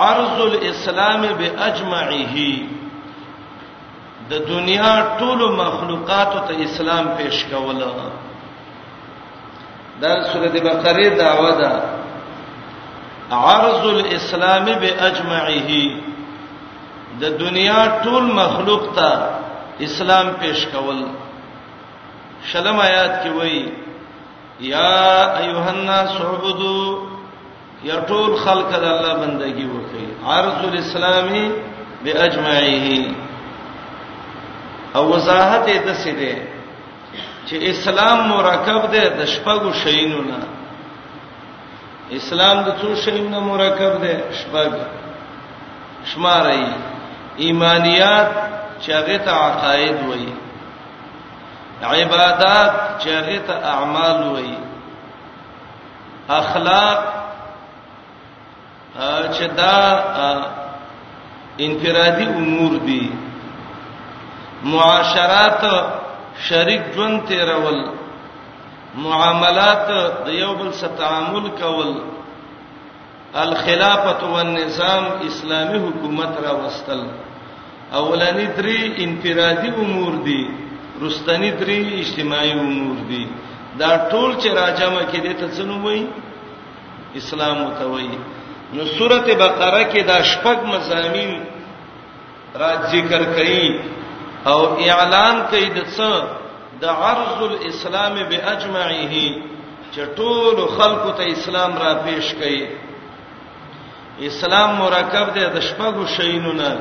عرض 0.00 0.40
الاسلام 0.50 1.22
باجمعه 1.38 2.48
د 4.30 4.46
دنیا 4.50 4.92
ټول 5.18 5.40
مخلوقات 5.64 6.32
ته 6.48 6.54
اسلام 6.66 7.16
پیش 7.16 7.44
کوله 7.50 7.92
در 10.04 10.22
سورۃ 10.28 10.54
بقره 10.68 11.08
دعوه 11.18 11.50
ده 11.62 11.70
دا 11.80 12.01
عرض 13.32 13.84
الاسلام 13.86 14.64
باجمعه 14.64 15.68
د 17.20 17.24
دنیا 17.42 17.80
ټول 18.04 18.22
مخلوق 18.40 18.84
ته 18.96 19.12
اسلام 19.88 20.26
پیش 20.40 20.66
کول 20.72 21.00
شلم 22.52 22.80
آیات 22.80 23.22
کې 23.22 23.30
وایي 23.36 23.62
یا 24.72 24.92
ایها 25.38 25.70
الناس 25.72 26.12
عبدوا 26.20 26.92
یا 27.88 27.96
ټول 28.12 28.36
خلق 28.44 28.68
د 28.80 28.84
الله 28.92 29.14
بندگی 29.24 29.66
وکړي 29.72 30.06
عرض 30.26 30.58
الاسلامي 30.70 31.44
باجمعه 32.04 32.96
او 34.96 35.08
وضاحت 35.12 35.68
یې 35.68 35.80
د 35.86 35.90
څه 36.04 36.12
ده 36.20 36.36
چې 37.48 37.56
اسلام 37.74 38.18
مرکب 38.30 38.82
ده 38.94 39.06
د 39.20 39.30
شپږو 39.34 39.72
شینونو 39.84 40.26
نه 40.32 40.40
اسلام 42.20 42.56
د 42.66 42.68
څو 42.80 42.88
شیونو 43.04 43.38
مرکب 43.50 43.92
دی 44.02 44.14
شپږ 44.40 44.72
شمارای 46.10 46.64
ایمانیات 47.44 48.28
چې 48.82 48.90
هغه 48.98 49.16
ته 49.26 49.32
عقاید 49.46 49.96
وایي 50.08 50.32
عبادات 52.04 52.72
چې 53.00 53.08
هغه 53.18 53.38
ته 53.46 53.54
اعمال 53.74 54.18
وایي 54.32 54.58
اخلاق 56.40 56.98
چې 59.34 59.46
دا 59.58 59.78
انفرادي 61.66 62.26
امور 62.40 62.72
دي 62.88 63.04
معاشرات 64.74 65.62
شریک 66.48 66.82
ژوند 66.94 67.18
تیرول 67.28 67.78
معاملات 68.96 69.88
د 70.24 70.28
یو 70.28 70.54
بل 70.54 70.72
سره 70.80 70.96
تعامل 70.98 71.44
کول 71.60 71.92
الخلافه 73.42 74.26
والنظام 74.32 75.04
اسلامي 75.28 75.78
حکومت 75.84 76.34
را 76.44 76.52
وستل 76.64 77.00
اولنی 78.00 78.44
درې 78.56 78.78
انفرادي 79.04 79.68
امور 79.84 80.14
دي 80.26 80.42
رستنی 81.04 81.50
درې 81.50 82.00
اجتماعي 82.00 82.52
امور 82.52 82.96
دي 83.12 83.24
دا 83.78 84.10
ټول 84.10 84.36
چې 84.36 84.46
راجمه 84.60 85.00
کې 85.12 85.18
دي 85.18 85.32
ته 85.32 85.48
څنګه 85.56 85.84
وایي 85.84 86.06
اسلام 87.20 87.56
متوي 87.64 88.10
نو 88.74 88.84
سورته 88.98 89.34
بقره 89.34 89.92
کې 89.92 90.00
دا 90.12 90.18
شپږ 90.22 90.66
مزامین 90.74 91.34
را 92.60 92.70
ذکر 92.94 93.22
کړي 93.36 93.78
او 94.50 94.58
اعلان 94.80 95.42
کوي 95.50 95.68
د 95.80 95.84
څه 95.96 96.40
د 96.82 96.84
عرض 97.06 97.40
الاسلام 97.50 98.14
باجمعه 98.30 99.14
چې 99.94 100.02
ټول 100.18 100.56
خلکو 100.76 101.10
ته 101.18 101.24
اسلام 101.36 101.72
را 101.84 101.92
پیش 102.06 102.26
کړي 102.40 102.60
اسلام 104.30 104.70
مرکب 104.82 105.26
دی 105.34 105.44
د 105.56 105.58
شپږو 105.68 106.04
شینو 106.16 106.52
نه 106.60 106.72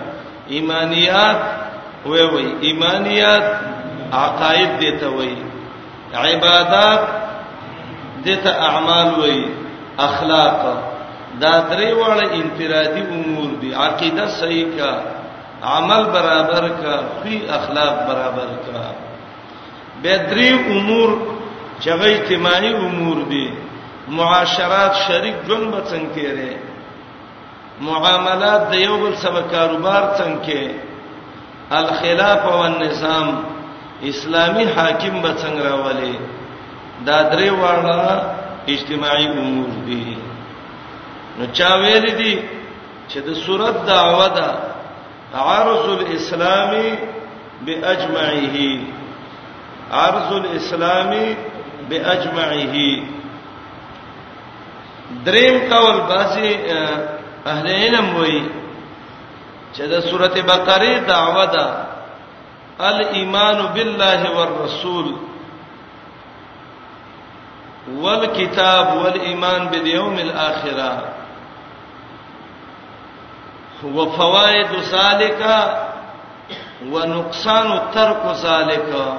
ایمانیات 0.56 1.40
وای 2.10 2.26
وای 2.34 2.48
ایمانیات 2.68 3.46
عقاید 4.24 4.72
دی 4.82 4.92
ته 5.02 5.08
وای 5.18 5.34
عبادت 6.26 7.02
دی 8.24 8.36
ته 8.46 8.52
اعمال 8.70 9.08
وای 9.20 9.38
اخلاق 10.08 10.60
دا 11.42 11.54
درې 11.70 11.90
واړه 12.00 12.26
انفرادي 12.40 13.02
امور 13.16 13.52
دي 13.62 13.70
عقیده 13.86 14.26
صحیح 14.40 14.66
کا 14.78 14.92
عمل 15.76 16.04
برابر 16.18 16.66
کا 16.82 16.96
فی 17.22 17.34
اخلاق 17.58 17.96
برابر 18.10 18.50
کا 18.66 18.84
به 20.04 20.18
درې 20.18 20.50
امور 20.74 21.10
چې 21.82 21.90
غي 22.00 22.12
اجتماعي 22.16 22.74
امور 22.88 23.18
دي 23.32 23.48
معاشرات 24.18 24.94
شریک 25.08 25.36
ژوند 25.48 25.72
به 25.72 25.82
څنګه 25.90 26.12
کېره 26.16 26.52
معاملات 27.88 28.62
د 28.72 28.76
یو 28.86 28.96
بل 29.04 29.14
سره 29.24 29.42
کاروبار 29.54 30.04
څنګه 30.20 30.40
کې 30.46 30.62
الخلاف 31.82 32.42
او 32.52 32.58
النظام 32.70 33.28
اسلامی 34.12 34.66
حاکم 34.76 35.16
به 35.22 35.32
څنګه 35.42 35.64
راولي 35.70 36.16
دا 37.06 37.18
درې 37.32 37.50
واړه 37.62 38.74
اجتماعي 38.76 39.26
امور 39.28 39.72
دي 39.90 40.16
نو 41.38 41.44
چا 41.60 41.70
ویل 41.82 42.08
دي 42.16 42.40
چې 43.10 43.18
د 43.28 43.34
صورت 43.46 43.78
دعوه 43.92 44.28
ده 44.38 44.48
عرض 45.36 45.90
الاسلامي 46.00 46.90
باجمعه 47.68 48.76
عرض 49.92 50.32
الاسلام 50.34 51.10
باجمعه 51.90 52.76
دریم 55.26 55.58
قول 55.74 56.02
باسي 56.10 56.52
اهل 57.48 57.68
علم 57.68 58.16
وایي 58.18 58.44
چې 59.74 59.82
د 59.94 60.00
سورته 60.10 60.42
بقره 60.42 61.00
دعوه 61.08 61.46
ده 61.46 61.86
الايمان 62.92 63.66
بالله 63.74 64.32
والرسول 64.38 65.16
والكتاب 67.92 68.96
والايمان 68.98 69.68
باليوم 69.68 70.20
الاخره 70.20 71.08
وفوائد 73.84 74.72
ذلك 74.72 75.74
ونقصان 76.94 77.82
ترك 77.94 78.26
ذلك 78.46 79.18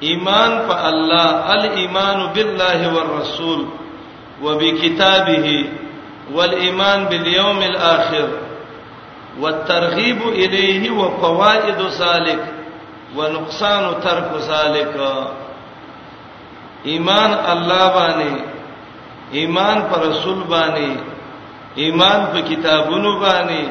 ایمان 0.00 0.50
په 0.68 0.74
الله 0.90 1.62
ایمان 1.80 2.18
بالله 2.34 2.80
والرسول 2.94 3.60
وبكتابه 4.44 5.66
والايمان 6.34 6.98
باليوم 7.04 7.58
الاخر 7.62 8.28
والترغيب 9.42 10.20
اليه 10.28 10.90
وفوائد 10.90 11.80
ذلك 11.80 12.42
ونقصان 13.16 13.82
ترك 14.04 14.30
ذلك 14.50 14.94
ایمان 16.90 17.30
الله 17.52 17.84
باندې 17.94 18.30
ایمان 19.34 19.78
پر 19.90 20.00
رسول 20.08 20.38
باندې 20.50 20.90
ایمان 21.76 22.20
په 22.32 22.40
کتابونو 22.50 23.20
باندې 23.20 23.62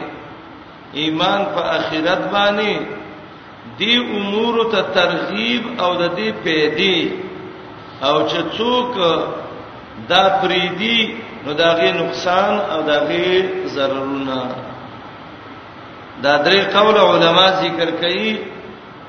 ایمان 0.93 1.41
په 1.53 1.61
آخرت 1.77 2.21
باندې 2.33 2.75
دی 3.79 3.95
امور 3.97 4.63
ته 4.71 4.81
ترغیب 4.93 5.63
او 5.83 5.89
د 6.01 6.15
دې 6.17 6.29
پیدې 6.45 6.99
او 8.07 8.15
چې 8.29 8.39
څوک 8.57 8.95
دا 10.09 10.23
پریدي 10.41 10.99
نو 11.45 11.53
داغه 11.63 11.89
نقصان 12.01 12.53
او 12.73 12.79
داغه 12.81 13.49
ضررونه 13.73 14.39
دا 16.23 16.33
درې 16.45 16.61
قول 16.75 16.97
علما 17.09 17.45
ذکر 17.61 17.89
کوي 18.01 18.31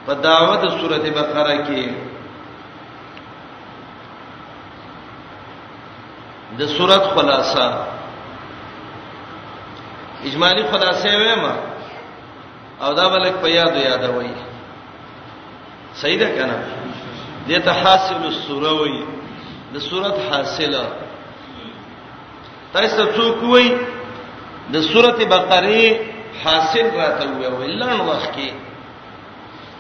په 0.07 0.13
داوته 0.27 0.69
سورته 0.81 1.11
بقره 1.21 1.55
کې 1.65 1.91
د 6.59 6.67
سورته 6.75 7.09
خلاصه 7.17 7.65
اجمالی 10.29 10.65
خلاصې 10.73 11.15
وایم 11.15 11.45
او 12.83 12.95
دا 13.01 13.09
بلک 13.15 13.35
په 13.43 13.49
یاد 13.49 13.77
یادوي 13.77 14.35
صحیح 16.03 16.19
ده 16.19 16.29
کنه 16.37 16.59
دته 17.49 17.71
حاصل 17.85 18.23
السوره 18.31 18.73
وای 18.79 19.03
د 19.75 19.79
سورت 19.89 20.17
حاصله 20.31 20.85
تاسو 22.73 23.03
څوک 23.17 23.39
وای 23.53 23.69
د 24.73 24.77
سورت 24.93 25.19
بقره 25.35 25.83
حاصل 26.45 26.87
راته 27.01 27.25
وای 27.39 27.71
لاند 27.81 28.01
وخت 28.09 28.31
کې 28.37 28.49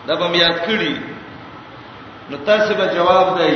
دا 0.06 0.14
به 0.20 0.36
یاد 0.44 0.56
کړی 0.66 0.94
نو 2.30 2.36
تاسو 2.50 2.70
به 2.80 2.86
جواب 2.96 3.26
دی 3.42 3.54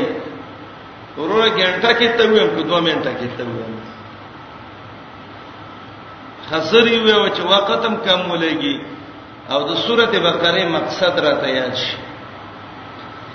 ورور 1.17 1.43
غنټه 1.57 1.93
کې 1.99 2.09
ته 2.19 2.25
ویم 2.33 2.49
کو 2.57 2.63
دوه 2.69 2.81
منټه 2.87 3.13
کې 3.19 3.29
ته 3.39 3.45
ویم 3.45 3.77
خسر 6.51 6.87
یو 6.87 7.27
چې 7.35 7.43
وختم 7.55 7.95
کم 8.07 8.31
ولګي 8.31 8.77
او 9.53 9.61
د 9.71 9.73
سورته 9.87 10.19
بقره 10.29 10.65
مقصد 10.79 11.15
راته 11.27 11.49
یاد 11.61 11.75
شي 11.85 11.99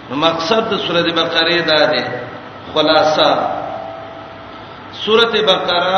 نو 0.09 0.15
مقصد 0.27 0.61
د 0.71 0.79
سوره 0.87 1.11
بقره 1.19 1.55
دا 1.71 1.79
دی 1.91 2.03
خلاصہ 2.73 3.29
سوره 5.05 5.41
بقره 5.49 5.95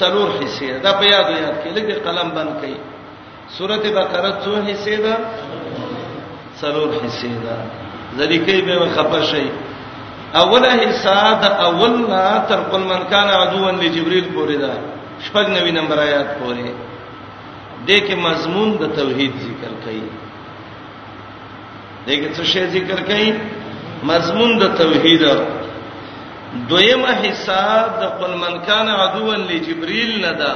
څلور 0.00 0.28
حصے 0.40 0.70
دا 0.86 0.90
په 1.00 1.04
یاد 1.12 1.28
یاد 1.42 1.56
کې 1.62 1.70
لکه 1.76 1.94
قلم 2.06 2.28
بند 2.38 2.50
کړئ 2.60 2.76
سوره 3.58 3.76
بقره 3.98 4.30
څو 4.46 4.52
حصے 4.70 4.96
ده 4.96 5.14
څلور 6.62 6.88
حصے 7.04 7.32
ده 7.44 7.54
ځدی 8.18 8.38
کې 8.44 8.56
به 8.66 8.90
خپه 8.98 9.22
شئ 9.30 9.46
اوله 10.42 10.72
حصہ 10.82 11.14
د 11.42 11.46
اول 11.68 11.94
لا 12.14 12.26
تر 12.48 12.60
قل 12.74 12.80
من 12.92 13.02
کان 13.14 13.28
عدوان 13.36 13.74
لجبريل 13.84 14.24
پورې 14.34 14.56
ده 14.56 14.72
شپږ 15.26 15.46
نوي 15.58 15.70
نمبر 15.78 15.98
آیات 16.08 16.30
پورې 16.38 16.66
د 17.88 18.04
کې 18.06 18.16
مضمون 18.28 18.68
د 18.82 18.94
توحید 19.00 19.34
ذکر 19.46 19.72
کړي 19.86 20.02
دغه 22.08 22.28
څه 22.36 22.44
شی 22.52 22.62
ذکر 22.74 23.00
کړي 23.08 23.28
مضمون 24.10 24.50
د 24.62 24.70
توحید 24.78 25.20
دویمه 26.70 27.12
حصہ 27.22 27.66
د 28.00 28.02
قل 28.20 28.32
من 28.44 28.54
کان 28.68 28.88
عدوا 29.02 29.34
لجبريل 29.50 30.12
ندا 30.26 30.54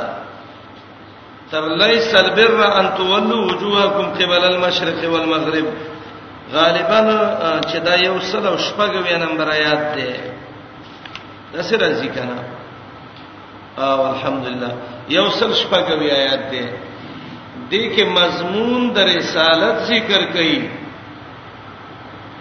تر 1.51 1.63
ليس 1.83 2.11
البر 2.21 2.53
ان 2.79 2.87
تولوا 2.99 3.41
وجوهكم 3.49 4.07
قبل 4.21 4.43
المشرق 4.51 5.01
والمغرب 5.13 5.67
غالبا 6.53 6.99
چې 7.69 7.79
دا 7.87 7.95
یو 8.07 8.17
سل 8.31 8.47
او 8.47 8.57
شپږ 8.69 8.93
وی 9.05 9.17
نمبر 9.25 9.47
آیات 9.51 9.85
دی 9.97 10.11
دا 11.55 11.63
سره 11.63 11.79
راځي 11.79 12.09
کنه 12.17 12.37
او 13.79 14.09
الحمدلله 14.13 14.73
یو 15.19 15.29
سل 15.31 15.53
شپږ 15.63 15.87
وی 16.01 16.11
آیات 16.11 16.51
دی 16.51 16.65
دې 17.71 17.97
کې 17.97 18.05
مضمون 18.19 18.91
د 18.99 19.07
رسالت 19.11 19.77
ذکر 19.93 20.21
کړي 20.35 20.85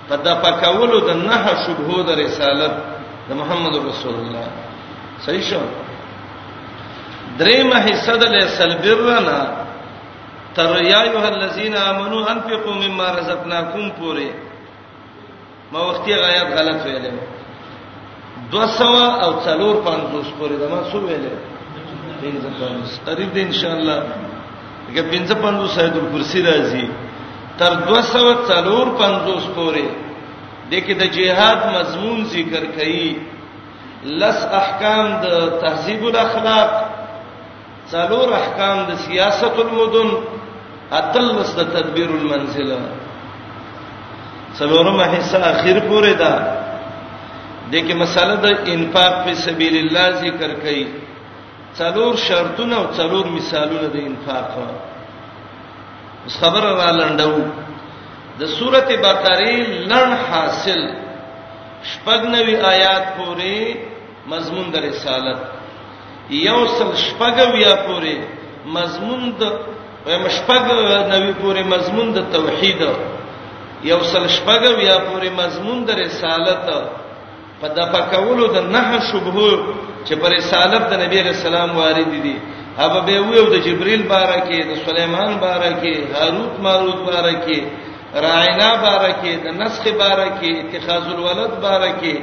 په 0.10 0.16
د 0.26 0.28
پکولو 0.44 1.00
د 1.08 1.12
نه 1.28 1.42
شبهو 1.64 1.98
د 2.08 2.10
رسالت 2.24 2.74
د 3.28 3.30
محمد 3.42 3.76
رسول 3.92 4.16
الله 4.24 4.48
صحیح 5.26 5.44
شو 5.50 5.62
درېمه 7.40 7.78
حصہ 7.88 8.14
د 8.22 8.26
سلبرنا 8.60 9.40
تر 10.56 10.70
یا 10.94 11.02
ایه 11.08 11.24
الذین 11.32 11.76
آمنو 11.90 12.20
انفقوا 12.34 12.76
مما 12.84 13.08
رزقناکم 13.18 13.86
پوره 14.00 14.30
ما 15.72 15.80
وختي 15.90 16.14
غیات 16.26 16.50
غلط 16.58 16.80
ویلم 16.86 17.18
200 18.52 18.88
او 19.24 19.32
450 19.48 20.34
پورې 20.40 20.56
دا 20.62 20.68
ما 20.74 20.80
څو 20.92 20.98
ویلم 21.08 21.36
پنځه 22.22 22.50
پنځه 22.60 22.98
قریب 23.06 23.30
دی 23.34 23.42
ان 23.50 23.54
شاء 23.60 23.74
الله 23.78 23.98
دغه 24.88 25.04
پنځه 25.12 25.36
پنځه 25.46 25.66
سایدو 25.76 26.00
کرسی 26.14 26.40
راځي 26.50 26.86
تر 27.58 27.74
240 27.88 29.48
پورې 29.56 29.86
دغه 30.72 30.94
د 31.02 31.04
جهاد 31.18 31.60
مضمون 31.76 32.18
ذکر 32.36 32.64
کړي 32.76 33.08
لس 34.22 34.40
احکام 34.62 35.06
د 35.24 35.26
تهذیب 35.62 36.02
الاخلاق 36.12 36.72
څلور 37.94 38.28
احکام 38.42 38.78
د 38.90 39.00
سیاست 39.06 39.56
المدن 39.66 40.10
اتلس 41.00 41.50
د 41.60 41.72
تدبیر 41.76 42.10
المنزله 42.20 42.80
څلورمه 44.60 45.06
حصہ 45.16 45.38
اخیر 45.54 45.78
پورې 45.90 46.14
ده 46.24 46.34
دغه 47.76 47.94
مسله 48.02 48.36
د 48.48 48.74
انفاق 48.74 49.14
په 49.28 49.32
سبیل 49.46 49.76
الله 49.84 50.08
ذکر 50.26 50.50
کړي 50.64 50.84
څلور 51.80 52.14
شرطونه 52.28 52.76
او 52.82 52.86
څلور 53.00 53.26
مثالونه 53.38 53.88
د 53.96 53.98
انفاق 54.10 54.50
اوس 56.26 56.38
خبر 56.42 56.62
را 56.78 56.92
لنډو 56.92 57.36
د 58.40 58.42
سورته 58.58 58.94
بقره 59.06 59.52
لړ 59.92 60.08
حاصل 60.30 60.82
شپږنوي 61.92 62.56
آیات 62.74 63.06
پورې 63.18 63.56
مضمون 64.32 64.66
د 64.74 64.76
رسالت 64.90 65.40
یو 66.50 66.60
سل 66.78 66.90
شپږویا 67.06 67.74
پورې 67.88 68.16
مضمون 68.78 69.22
د 69.40 69.44
مشپږ 70.26 70.62
نوي 71.14 71.34
پورې 71.42 71.62
مضمون 71.74 72.08
د 72.18 72.20
توحید 72.36 72.80
یو 73.92 74.00
سل 74.14 74.24
شپږویا 74.38 74.98
پورې 75.08 75.30
مضمون 75.42 75.78
د 75.86 75.90
رسالت 76.04 76.64
په 77.60 77.68
د 77.78 77.80
پکولو 77.94 78.46
د 78.56 78.58
نه 78.76 78.86
شبهه 79.10 79.52
چې 80.06 80.14
پر 80.22 80.30
رسالت 80.40 80.82
د 80.88 80.94
نبی 81.04 81.18
رسول 81.30 81.54
الله 81.62 81.76
وارد 81.82 82.10
دي, 82.14 82.20
دي 82.26 82.36
هغه 82.80 83.00
به 83.08 83.16
ویو 83.22 83.46
د 83.54 83.56
جبريل 83.68 84.02
بارکه 84.16 84.58
د 84.72 84.74
سليمان 84.88 85.32
بارکه 85.46 85.94
هاروت 86.18 86.54
ماروت 86.66 87.00
بارکه 87.12 87.60
راینا 88.26 88.70
بارکه 88.88 89.32
د 89.46 89.48
نسخ 89.62 89.84
بارکه 90.04 90.50
اتخاذ 90.62 91.06
الولد 91.14 91.54
بارکه 91.68 92.16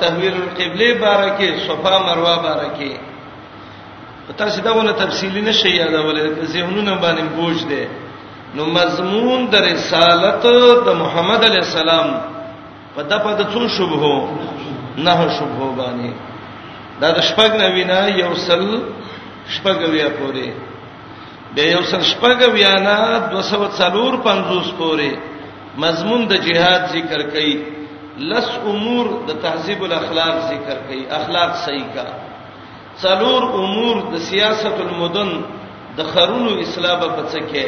تحویل 0.00 0.34
القبله 0.44 0.88
بارکه 1.06 1.48
صفا 1.66 1.94
مروه 2.06 2.36
بارکه 2.48 2.90
تاسو 4.38 4.60
داونه 4.66 4.92
تفصیلی 4.92 5.40
نشي 5.42 5.70
یادولې 5.82 6.20
ذهنونه 6.54 6.94
باندې 7.04 7.26
بوج 7.36 7.58
دي 7.70 7.84
نو 8.54 8.64
مضمون 8.78 9.40
د 9.46 9.54
رسالت 9.54 10.42
د 10.86 10.88
محمد 11.02 11.44
علی 11.44 11.60
السلام 11.68 12.08
په 12.96 13.02
دغه 13.02 13.32
د 13.38 13.42
څو 13.52 13.60
شوبو 13.76 14.28
نه 14.98 15.18
شوبو 15.38 15.66
باندې 15.78 16.12
دا 17.00 17.10
د 17.18 17.20
شپږ 17.28 17.50
نوینا 17.62 18.00
یو 18.20 18.34
سل 18.34 18.62
شپږویا 19.54 20.08
پورې 20.20 20.46
به 21.54 21.62
یو 21.74 21.82
سل 21.90 22.02
شپږویا 22.12 22.72
نه 22.88 22.96
240 23.32 24.72
پورې 24.78 25.08
مضمون 25.84 26.20
د 26.32 26.34
جهاد 26.46 26.80
ذکر 26.94 27.20
کړي 27.34 27.52
لس 28.30 28.48
امور 28.70 29.06
د 29.28 29.36
تهذیب 29.44 29.80
الاخلاق 29.88 30.36
ذکر 30.52 30.76
کړي 30.86 31.00
اخلاق 31.18 31.50
صحیح 31.64 31.88
کا 31.94 32.06
څلور 33.02 33.42
امور 33.60 33.96
د 34.12 34.24
سیاست 34.30 34.78
المدن 34.86 35.30
د 35.98 36.10
خرونو 36.14 36.50
اسلام 36.64 37.00
په 37.16 37.22
څکه 37.32 37.64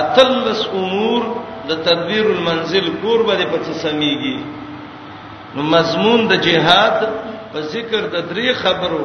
اتلس 0.00 0.60
امور 0.80 1.22
د 1.68 1.82
تدبیر 1.88 2.24
المنزل 2.36 2.86
کور 3.02 3.20
به 3.26 3.34
په 3.52 3.58
څه 3.64 3.72
سميږي 3.84 4.38
نو 5.54 5.62
مضمون 5.76 6.20
د 6.32 6.42
جهاد 6.46 6.98
په 7.52 7.58
ذکر 7.74 8.02
د 8.14 8.16
درې 8.28 8.48
خبرو 8.62 9.04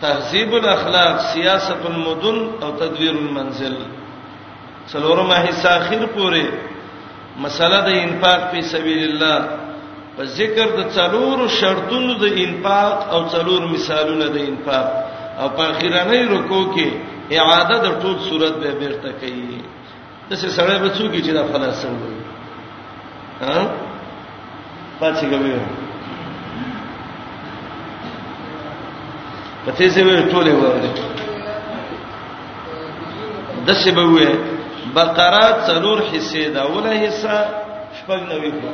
تهذیب 0.00 0.54
الاخلاق 0.54 1.18
سیاست 1.34 1.86
المدن 1.86 2.38
او 2.62 2.70
تدویر 2.80 3.10
المنزل 3.14 3.74
څلورمه 4.92 5.38
حصہ 5.48 5.68
اخر 5.78 6.04
پورې 6.16 6.44
مسله 7.44 7.80
د 7.86 7.96
انفاق 8.04 8.40
په 8.52 8.60
سبیل 8.74 9.00
الله 9.08 9.44
په 10.18 10.24
ذکر 10.36 10.68
د 10.76 10.80
څلورو 10.98 11.48
شرطونو 11.56 12.14
د 12.20 12.24
انفاق 12.44 13.10
او 13.16 13.20
څلور 13.34 13.60
مثالونه 13.74 14.26
د 14.36 14.46
انفاق 14.52 14.88
او 15.40 15.48
په 15.56 15.62
اخیرانه 15.72 16.20
رکو 16.34 16.60
کې 16.74 16.90
اعاده 17.40 17.78
د 17.88 17.98
ټول 18.04 18.16
صورت 18.28 18.54
به 18.62 18.70
بیرته 18.84 19.12
کوي 19.24 19.58
تاسو 20.30 20.48
سره 20.54 20.78
به 20.86 20.94
څوک 20.94 21.12
چې 21.26 21.30
دا 21.40 21.44
فلسفه 21.52 21.98
وایي 22.02 22.22
ها 23.42 23.60
پاتې 25.00 25.24
کوي 25.34 25.56
کته 29.68 29.86
څه 29.94 30.00
وی 30.08 30.16
ټوله 30.32 30.52
وره 30.62 30.90
د 33.66 33.68
څه 33.80 33.90
به 33.96 34.04
وې 34.12 34.28
بقره 34.96 35.44
څلور 35.66 35.96
حصے 36.10 36.42
دا 36.54 36.60
اوله 36.70 36.92
حصہ 37.04 37.36
شپږ 37.98 38.20
نوې 38.32 38.50
په 38.60 38.70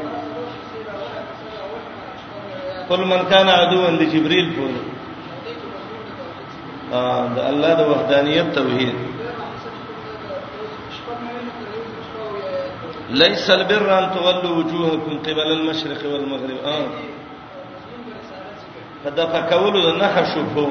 قل 2.89 3.01
من 3.13 3.21
کان 3.33 3.49
عدو 3.59 3.79
اند 3.89 4.01
جبريل 4.13 4.47
پور 4.59 4.73
ا 7.03 7.05
د 7.35 7.39
الله 7.51 7.71
د 7.81 7.83
وحدانیت 7.91 8.49
توحید 8.59 8.97
ليس 13.23 13.45
البر 13.59 13.83
ان 13.99 14.05
تولوا 14.15 14.53
وجوهكم 14.61 15.13
قبل 15.27 15.49
المشرق 15.57 16.01
والمغرب 16.13 16.59
آه. 16.77 16.89
په 19.05 19.11
دفع 19.17 19.41
کولو 19.53 19.79
د 19.87 19.89
نه 20.03 20.09
شوبو 20.33 20.67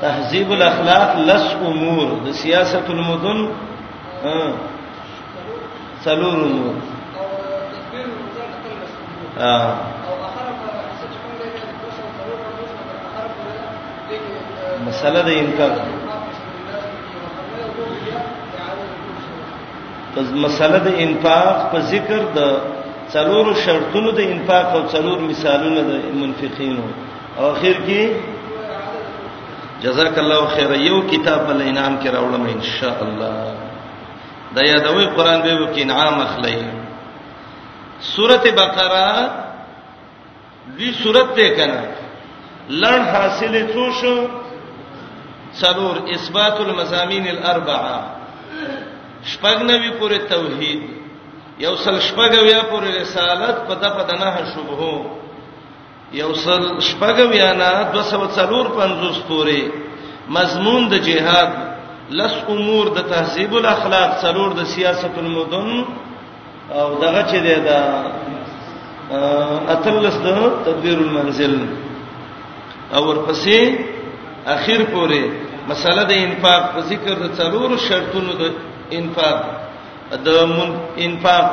تهذیب 0.00 0.48
الاخلاق 0.56 1.10
لس 1.28 1.46
امور 1.68 2.06
د 2.26 2.36
سیاست 2.44 2.86
المدن 2.94 3.40
څلور 6.04 6.36
امور 6.42 6.76
اه 9.38 10.03
مسله 14.88 15.20
د 15.28 15.30
انکار 15.42 15.72
پس 20.14 20.28
مسله 20.44 20.78
د 20.84 20.88
انفاق 21.04 21.56
په 21.72 21.78
ذکر 21.92 22.20
د 22.38 22.40
څلور 23.14 23.46
شرطونو 23.64 24.10
د 24.18 24.20
انفاق 24.34 24.66
او 24.76 24.82
څلور 24.94 25.18
مثالونه 25.30 25.80
د 25.90 26.06
منفقینو 26.20 26.86
او 27.38 27.44
اخر 27.52 27.76
کې 27.86 28.00
جزاک 29.86 30.14
الله 30.22 30.42
خیر 30.54 30.70
یو 30.88 30.96
کتاب 31.12 31.40
بل 31.48 31.60
انعام 31.70 31.94
کې 32.02 32.08
راوړم 32.16 32.42
ان 32.54 32.60
شاء 32.78 32.98
الله 33.06 33.32
دا 34.58 34.62
یادوي 34.72 35.06
قران 35.16 35.38
به 35.48 35.52
وکي 35.62 35.82
انعام 35.86 36.20
اخلي 36.28 36.56
سوره 38.12 38.46
بقره 38.62 39.04
دې 40.78 40.90
سورته 41.02 41.50
کنه 41.60 41.82
لړ 42.68 43.00
حاصله 43.14 43.60
څه 43.74 43.82
شو 44.00 44.14
څلور 45.60 45.94
اثبات 46.14 46.56
المزامین 46.66 47.24
الاربعه 47.32 47.96
شپږ 49.32 49.58
نوی 49.70 49.90
پورې 50.00 50.18
توحید 50.32 50.80
یو 51.64 51.74
سل 51.84 51.98
شپږ 52.08 52.32
ویا 52.46 52.60
پورې 52.70 52.88
رسالت 53.02 53.56
پدا 53.68 53.88
پدا 53.98 54.14
نه 54.22 54.54
شوبو 54.54 54.94
یو 56.20 56.30
سل 56.44 56.62
شپږ 56.88 57.16
ویا 57.32 57.52
نه 57.62 57.70
245 57.98 59.22
پورې 59.28 59.60
مضمون 60.36 60.82
د 60.92 61.04
جهاد 61.08 61.50
لس 62.20 62.34
امور 62.54 62.88
د 62.96 63.08
تهذیب 63.14 63.54
الاخلاق 63.56 64.10
څلور 64.24 64.52
د 64.60 64.64
سیاست 64.74 65.18
المدن 65.18 65.84
او 66.70 67.00
دغه 67.00 67.22
چې 67.30 67.36
دی 67.46 67.54
دا 67.54 67.82
اتلس 69.74 70.14
د 70.26 70.52
تدبیر 70.64 70.98
المنزل 70.98 71.58
او 72.94 73.02
ورپسې 73.08 73.92
اخیر 74.52 74.84
پورې 74.92 75.22
مسله 75.68 76.02
د 76.10 76.12
انفاق 76.24 76.62
په 76.74 76.80
ذکر 76.90 77.14
د 77.24 77.26
څلور 77.38 77.76
شرطونو 77.88 78.32
د 78.42 78.44
انفاق 78.98 79.38
د 80.26 80.28
من 80.56 80.70
انفاق 81.06 81.50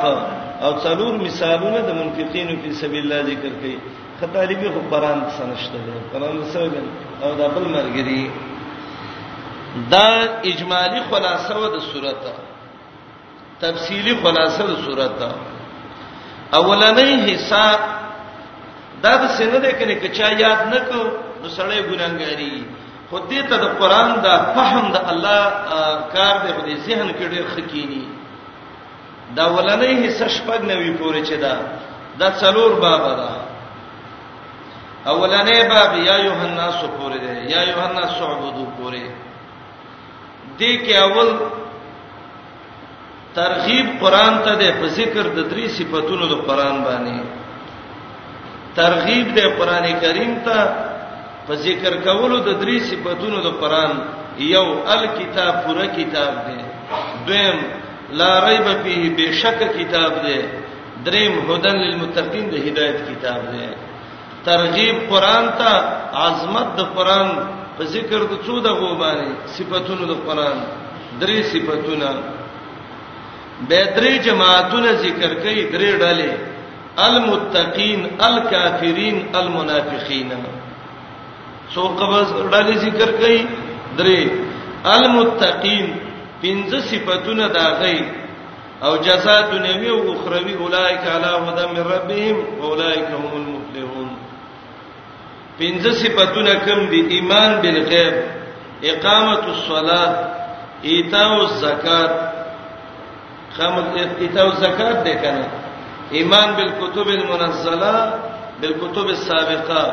او 0.64 0.70
څلور 0.84 1.14
مثالونه 1.26 1.78
د 1.88 1.90
منفقینو 2.00 2.54
په 2.62 2.68
سبیل 2.80 3.02
الله 3.04 3.20
ذکر 3.32 3.52
کړي 3.60 3.76
خطالبي 4.20 4.68
خو 4.74 4.80
قران 4.92 5.18
سنشته 5.38 5.78
قران 6.12 6.36
سوګن 6.56 6.86
او 7.22 7.30
د 7.40 7.42
بل 7.54 7.64
مرګري 7.76 8.24
دا 9.92 10.08
اجمالی 10.50 11.00
خلاصه 11.10 11.56
و 11.62 11.66
د 11.74 11.78
سورته 11.92 12.32
تفصیلی 13.64 14.14
خلاصه 14.22 14.66
د 14.70 14.74
سورته 14.84 15.30
اولنې 16.60 17.10
حصہ 17.26 17.66
دا 19.04 19.12
د 19.22 19.26
سند 19.36 19.64
کې 19.64 19.84
نه 19.90 19.94
کچا 20.02 20.28
یاد 20.44 20.60
نکوه 20.74 21.10
نو 21.42 21.48
سړی 21.58 21.80
ګناګاری 21.90 22.54
خو 23.10 23.16
دې 23.30 23.40
ته 23.48 23.56
د 23.64 23.66
قران 23.80 24.10
دا 24.26 24.34
فهم 24.54 24.84
د 24.94 24.98
الله 25.12 25.40
کار 26.14 26.34
دې 26.44 26.50
په 26.58 26.62
ذهن 26.86 27.08
کې 27.18 27.26
ډېر 27.32 27.46
خکېنی 27.54 28.04
دا 29.36 29.44
ولنې 29.54 29.92
حصہ 30.04 30.26
شپږ 30.36 30.60
نوي 30.72 30.90
پورې 31.00 31.20
چې 31.28 31.36
دا 31.44 31.54
دا 32.20 32.28
څلور 32.40 32.70
باب 32.84 33.04
ده 33.20 33.30
اولنې 35.12 35.58
باب 35.72 35.90
یا 36.08 36.16
یوحنا 36.28 36.68
سو 36.80 36.86
پورې 36.98 37.18
ده 37.24 37.32
یا 37.52 37.60
یوحنا 37.70 38.04
سو 38.18 38.22
عبدو 38.32 38.66
پورې 38.78 39.04
دې 40.58 40.72
کې 40.84 40.94
اول 41.06 41.28
ترغیب 43.38 43.86
قران 44.02 44.34
ته 44.44 44.52
د 44.62 44.64
ذکر 44.98 45.24
د 45.36 45.38
درې 45.50 45.66
صفاتونو 45.76 46.24
د 46.28 46.34
قران 46.48 46.76
باندې 46.84 47.20
ترغیب 48.80 49.26
د 49.36 49.38
قران 49.58 49.84
کریم 50.02 50.34
ته 50.44 50.58
په 51.46 51.52
ذکر 51.66 51.92
کولو 52.06 52.36
د 52.48 52.50
درې 52.62 52.76
صفاتونو 52.90 53.38
د 53.46 53.48
قران 53.62 53.92
یو 54.54 54.66
الکتاب 54.94 55.54
پورا 55.64 55.86
کتاب 55.96 56.32
دی 56.46 56.58
دویم 57.26 57.56
لا 58.18 58.32
ریب 58.48 58.66
فیه 58.82 59.02
بشک 59.18 59.58
کتاب 59.78 60.12
دی 60.26 60.38
دریم 61.06 61.34
هدن 61.48 61.76
للمتقین 61.84 62.46
د 62.52 62.68
هدایت 62.68 62.98
کتاب 63.08 63.42
دی 63.52 63.66
ترغیب 64.48 64.96
قران 65.10 65.44
ته 65.62 65.72
عظمت 66.26 66.68
د 66.78 66.88
قران 66.98 67.28
په 67.76 67.82
ذکر 67.96 68.20
د 68.30 68.40
څو 68.46 68.54
د 68.68 68.78
غوبانه 68.82 69.26
صفاتونو 69.58 70.04
د 70.12 70.22
قران 70.30 70.58
درې 71.20 71.38
صفاتونه 71.52 72.10
به 73.68 73.80
درې 73.96 74.12
جماعتونه 74.30 74.90
ذکر 75.06 75.30
کوي 75.42 75.64
درې 75.74 75.90
ډلې 76.02 76.30
المتقین 77.06 78.00
الکافرین 78.28 79.16
المنافقین 79.40 80.30
سو 81.70 81.82
قبض 82.00 82.30
ډلې 82.52 82.74
ذکر 82.86 83.10
کړي 83.18 83.38
درې 83.98 84.18
المتقین 84.94 85.86
پنځه 86.42 86.78
صفاتونه 86.90 87.46
دا 87.58 87.66
غي 87.80 87.98
او 88.84 88.92
جزاء 89.06 89.40
دنیوي 89.52 89.90
او 89.94 90.00
اخروی 90.12 90.54
اولایک 90.62 91.02
علی 91.14 91.30
هدى 91.46 91.66
من 91.74 91.82
ربهم 91.94 92.36
اولایک 92.68 93.04
هم 93.14 93.24
المفلحون 93.38 94.08
پنځه 95.60 95.90
صفاتونه 96.02 96.54
کوم 96.66 96.80
دي 96.92 97.00
ایمان 97.16 97.50
بالغیب 97.62 98.14
اقامت 98.92 99.42
الصلاه 99.54 100.10
ایتاء 100.92 101.30
الزکات 101.44 102.12
خامل 103.56 103.86
ایتاء 104.24 104.46
الزکات 104.50 104.98
ده 105.04 105.14
کنه 105.22 105.46
ایمان 106.20 106.48
بالکتب 106.56 107.08
المنزله 107.18 107.96
بالکتب 108.60 109.06
السابقه 109.16 109.84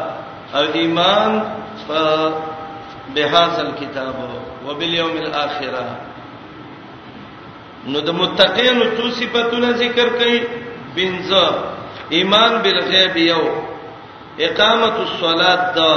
او 0.56 0.64
ایمان 0.74 1.32
بهذا 3.16 3.62
الكتاب 3.66 4.16
وباليوم 4.68 5.16
الاخره 5.18 5.84
نو 7.92 8.00
د 8.08 8.10
متقینو 8.20 8.86
څو 8.98 9.04
صفاتونه 9.20 9.70
ذکر 9.82 10.08
کړي 10.20 10.38
بنځه 10.96 11.46
ایمان 12.18 12.52
بالغیب 12.64 13.18
یو 13.18 13.44
اقامت 14.48 14.96
الصلاه 15.08 15.62
دا 15.76 15.94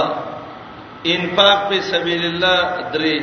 انفاق 1.15 1.59
په 1.69 1.81
سبیل 1.93 2.23
الله 2.27 2.93
درې 2.93 3.17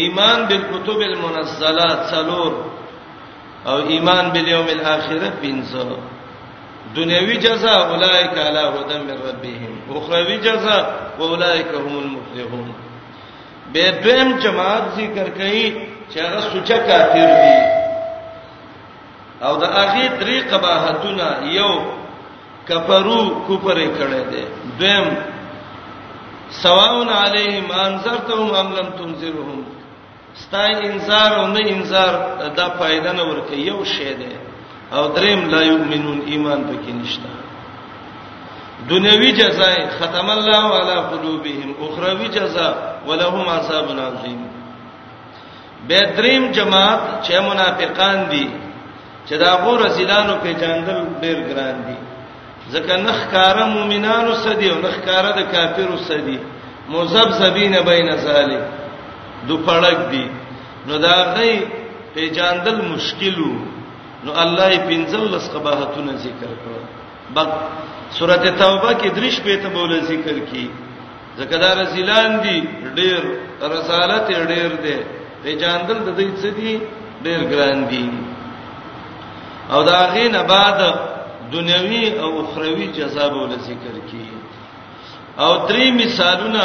ایمان 0.00 0.38
بالکتب 0.48 1.00
المنزلات 1.10 1.98
څلور 2.12 2.52
او 3.68 3.76
ایمان 3.94 4.24
بالیوم 4.34 4.68
الاخره 4.76 5.28
پنځه 5.42 5.86
دنیوي 6.96 7.36
جزاء 7.46 7.78
اولئک 7.92 8.34
علی 8.48 8.64
هدى 8.76 8.96
من 9.06 9.18
ربهم 9.30 9.73
اخروی 9.90 10.36
جزاء 10.38 10.84
اولئک 11.20 11.66
هم 11.86 11.98
المفلحون 11.98 12.68
به 13.72 13.90
دویم 14.04 14.38
جماعت 14.38 14.82
ذکر 14.96 15.28
کړي 15.38 15.66
چې 16.12 16.18
هغه 16.20 16.40
سوچا 16.40 16.78
کافر 16.88 17.28
دي 17.40 17.60
او 19.48 19.56
د 19.60 19.64
هغه 19.64 20.08
درې 20.20 20.36
قباحتونه 20.52 21.26
یو 21.58 21.70
کفرو 22.68 23.20
کفر 23.48 23.78
کړي 23.98 24.20
دي 24.30 24.44
دویم 24.80 25.06
سواون 26.50 27.08
علیهم 27.08 27.70
انذرتهم 27.72 28.54
ام 28.60 28.68
لم 28.78 28.88
تنذرهم 28.98 29.64
ستای 30.34 30.70
انذار 30.90 31.30
او 31.40 31.46
نه 31.46 31.60
انذار 31.70 32.12
دا 32.56 32.66
فائدہ 32.78 33.12
نه 33.16 33.22
ورکه 33.30 33.56
یو 33.56 33.84
شی 33.84 34.14
دی 34.18 34.32
او 34.92 35.06
دریم 35.08 35.40
لا 35.50 35.62
یؤمنون 35.62 36.18
ایمان 36.26 36.60
پکې 36.70 36.92
نشته 37.02 37.30
دنیوي 38.88 39.30
جزاء 39.32 39.74
ختم 39.98 40.26
الله 40.38 40.64
على 40.80 40.94
قلوبهم 41.12 41.70
اخروی 41.84 42.28
جزاء 42.28 42.74
ولهم 43.08 43.48
عذاب 43.58 43.88
عظیم 44.08 44.40
بدریم 45.88 46.44
جماعت 46.52 47.00
چې 47.26 47.32
منافقان 47.48 48.20
دي 48.30 48.48
چې 49.28 49.34
دا 49.44 49.52
غور 49.64 49.80
رسولانو 49.86 50.34
په 50.42 50.52
جندل 50.64 50.98
ډیر 51.22 51.38
ګران 51.48 51.76
دي 51.86 51.96
ځکه 52.72 52.96
نخکاره 53.06 53.64
مؤمنانو 53.76 54.34
سدي 54.44 54.70
او 54.70 54.76
نخکاره 54.86 55.30
د 55.38 55.50
کافرو 55.54 55.96
سدي 56.08 56.38
مزبذبین 56.88 57.74
بین 57.86 58.16
ذلک 58.26 58.64
دو 59.48 59.56
پړک 59.66 59.98
دي 60.10 60.24
نو 60.86 60.96
دا 61.06 61.16
غي 61.36 61.56
په 62.14 62.20
جندل 62.36 62.76
مشکلو 62.92 63.50
نو 64.24 64.30
الله 64.42 64.70
یې 64.74 64.80
پنځل 64.88 65.22
لس 65.34 65.50
قباحتونه 65.56 66.12
ذکر 66.28 66.50
کړو 66.62 66.80
بس 67.34 67.46
سورته 68.18 68.50
توبه 68.50 68.90
کې 68.94 69.08
درش 69.16 69.36
په 69.44 69.56
ته 69.62 69.68
مول 69.74 69.92
ذکر 70.10 70.36
کی 70.50 70.68
ځکه 71.38 71.56
دا 71.62 71.70
رسولان 71.82 72.30
دي 72.44 72.56
ډېر 72.98 73.20
رسالت 73.76 74.26
ډېر 74.50 74.72
دي 74.84 74.96
په 75.42 75.50
جاندل 75.62 75.98
د 76.06 76.10
دې 76.18 76.28
څه 76.40 76.50
دي 76.58 76.72
ډېر 77.24 77.40
ګران 77.52 77.84
دي 77.84 78.06
او 79.72 79.82
دا 79.90 79.98
غینه 80.14 80.42
بعد 80.52 80.78
دنیوي 81.54 82.04
او 82.22 82.28
اخروی 82.42 82.86
جزا 82.98 83.24
به 83.28 83.38
ول 83.44 83.56
ذکر 83.68 83.94
کی 84.10 84.26
او 85.44 85.50
درې 85.68 85.88
مثالونه 86.00 86.62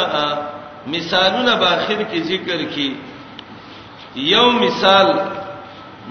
مثالونه 0.94 1.52
په 1.62 1.68
اخر 1.76 1.98
کې 2.10 2.20
ذکر 2.32 2.60
کی 2.74 2.88
یو 4.34 4.46
مثال 4.52 5.08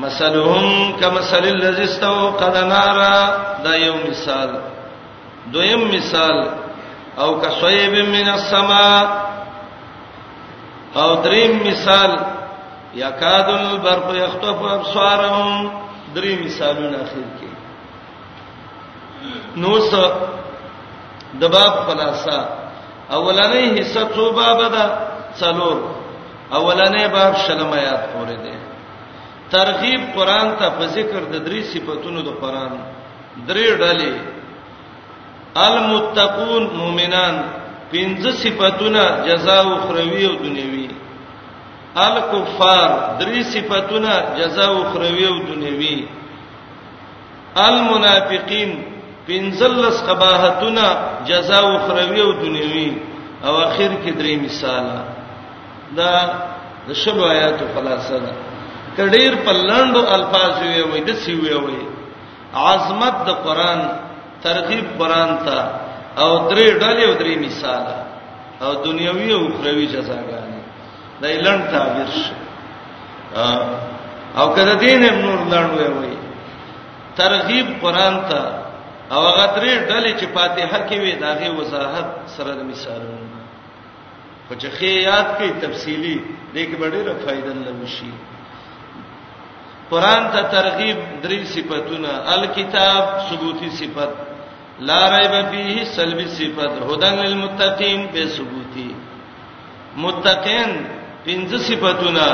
مثلهم 0.03 0.93
کمثل 1.01 1.43
الذی 1.55 1.83
استوقد 1.83 2.57
نارا 2.73 3.15
دا 3.63 3.75
یو 3.77 3.95
مثال 4.09 4.49
دویم 5.53 5.81
مثال 5.93 6.37
او 7.17 7.31
کصیب 7.41 7.93
من 8.07 8.27
السما 8.29 8.93
او 10.95 11.15
دریم 11.23 11.51
مثال 11.67 12.19
یکاد 12.95 13.47
البرق 13.49 14.15
یخطف 14.15 14.61
ابصارهم 14.61 15.71
دریم 16.15 16.39
مثالونه 16.45 16.97
اخر 16.97 17.25
کې 17.39 17.49
نو 19.57 19.77
څه 19.79 20.11
د 21.41 21.51
باب 21.53 21.73
خلاصہ 21.87 22.39
اولنې 23.17 23.79
حصہ 23.79 23.99
څو 24.15 24.31
باب 24.31 24.71
ده 24.71 24.97
څلور 25.39 25.77
اولنې 26.51 27.07
باب 27.13 27.35
شلم 27.45 27.73
آیات 27.73 28.03
پورې 28.13 28.37
ده 28.45 28.57
ترغیب 29.51 30.01
قران 30.15 30.55
ته 30.59 30.69
په 30.69 30.85
ذکر 30.85 31.19
د 31.19 31.45
درې 31.45 31.63
صفاتونو 31.73 32.21
د 32.21 32.29
قران 32.41 32.71
درې 33.47 33.69
ډلې 33.79 34.38
المتقون 35.67 36.63
مؤمنان 36.79 37.35
پنځه 37.91 38.31
صفاتونه 38.43 39.03
جزاء 39.27 39.63
اخروی 39.77 40.23
او 40.27 40.33
دنیوي 40.45 40.87
الکفار 42.07 42.89
درې 43.19 43.41
صفاتونه 43.53 44.13
جزاء 44.39 44.71
اخروی 44.81 45.25
او 45.31 45.37
دنیوي 45.51 46.05
المنافقین 47.67 48.73
پنځلس 49.27 50.03
قباحتونه 50.09 50.87
جزاء 51.29 51.65
اخروی 51.77 52.21
او 52.21 52.31
دنیوي 52.31 52.91
او 53.45 53.53
اخر 53.57 53.91
کې 54.05 54.11
درې 54.19 54.35
مثال 54.45 54.85
دا 55.97 56.11
د 56.87 56.93
شلو 57.03 57.25
آیاتو 57.29 57.65
خلاصه 57.75 58.19
ده 58.25 58.33
کډیر 58.97 59.35
په 59.45 59.51
لاندو 59.63 59.99
الفاظ 60.17 60.61
وی 60.63 60.81
وي 60.91 61.01
د 61.09 61.13
سی 61.25 61.33
وی 61.39 61.53
وي 61.53 61.79
عظمت 62.65 63.25
د 63.27 63.41
قران 63.47 63.81
ترغیب 64.43 64.85
قران 64.99 65.31
ته 65.45 65.59
او 66.23 66.29
درې 66.51 66.67
ډلې 66.81 67.03
او 67.09 67.13
درې 67.21 67.35
مثال 67.47 67.85
او 68.63 68.71
دنیوي 68.85 69.29
او 69.33 69.41
اخروی 69.53 69.85
جزاګانې 69.93 70.61
دا 71.21 71.27
لړن 71.45 71.61
تعبیر 71.73 72.09
شي 72.19 72.33
او 74.41 74.45
کله 74.55 74.73
دین 74.83 75.03
هم 75.09 75.15
نور 75.25 75.39
لاندې 75.51 75.87
وي 75.99 76.17
ترغیب 77.17 77.67
قران 77.83 78.15
ته 78.29 78.41
او 79.11 79.19
هغه 79.27 79.45
درې 79.57 79.73
ډلې 79.89 80.11
چې 80.19 80.25
فاتحه 80.35 80.79
کې 80.89 80.97
وي 81.03 81.13
داغه 81.25 81.49
وضاحت 81.59 82.07
سره 82.37 82.51
د 82.55 82.61
مثالونو 82.71 83.27
خو 84.47 84.53
چې 84.61 84.67
خیات 84.79 85.27
کې 85.39 85.47
تفصيلي 85.63 86.15
دې 86.53 86.63
کې 86.71 86.77
ډېره 86.95 87.13
فائدہ 87.25 87.51
لوشي 87.65 88.11
قران 89.91 90.23
ته 90.33 90.41
ترغیب 90.55 90.97
درې 91.23 91.39
صفاتونه 91.55 92.11
الکتاب 92.35 93.03
ثبوتی 93.29 93.69
صفت 93.79 94.28
لا 94.79 95.09
ريب 95.11 95.33
فيه 95.51 95.83
سلبي 95.83 96.27
صفات 96.39 96.71
هدى 96.89 97.09
للمتقين 97.15 98.09
بثبوتي 98.15 98.95
متقين 99.97 100.71
پنځه 101.27 101.57
صفاتونه 101.57 102.27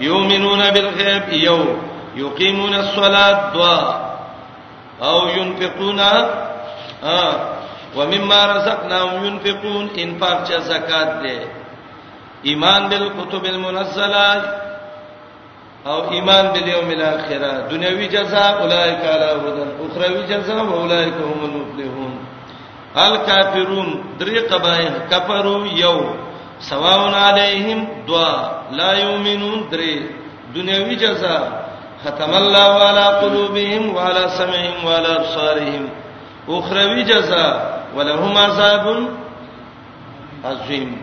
يؤمنون 0.00 0.70
بالغيب 0.70 1.32
يو 1.32 1.60
يقيمون 2.16 2.74
الصلاه 2.74 3.52
دوا 3.52 3.80
او 5.02 5.28
ينفقون 5.28 6.00
آه 6.00 7.32
ومما 7.96 8.46
رزقناهم 8.46 9.24
ينفقون 9.26 9.88
انفاق 9.98 10.44
زكاه 10.44 10.60
زکات 10.60 11.08
دے 11.22 11.38
ایمان 12.48 12.88
بالکتب 12.88 13.44
المنزله 13.44 14.65
او 15.92 15.98
ایمان 16.14 16.46
به 16.52 16.60
دیو 16.66 16.80
مل 16.90 17.02
اخره 17.02 17.52
دنیوي 17.70 18.06
جزاء 18.14 18.50
اولایک 18.60 19.00
علی 19.14 19.28
هدن 19.46 19.68
اخروی 19.84 20.22
جزاء 20.32 20.60
اولایک 20.78 21.14
هم 21.30 21.38
المفلحون 21.48 22.12
الکافرون 22.96 24.04
درې 24.20 24.38
قبایل 24.52 24.94
کفرو 25.10 25.66
یو 25.66 25.98
سواون 26.70 27.14
علیہم 27.14 27.84
دوا 28.06 28.32
لا 28.72 28.90
یؤمنون 28.98 29.62
درې 29.72 29.94
دنیوي 30.54 30.96
جزاء 30.96 31.42
ختم 32.06 32.34
الله 32.42 32.72
علی 32.88 33.06
قلوبهم 33.22 33.94
وعلى 33.94 34.28
سمعهم 34.28 34.84
وعلى 34.86 35.16
ابصارهم 35.16 35.88
اخروی 36.48 37.02
جزاء 37.02 37.80
ولهم 37.96 38.38
عذاب 38.38 38.84
عظیم 40.44 40.94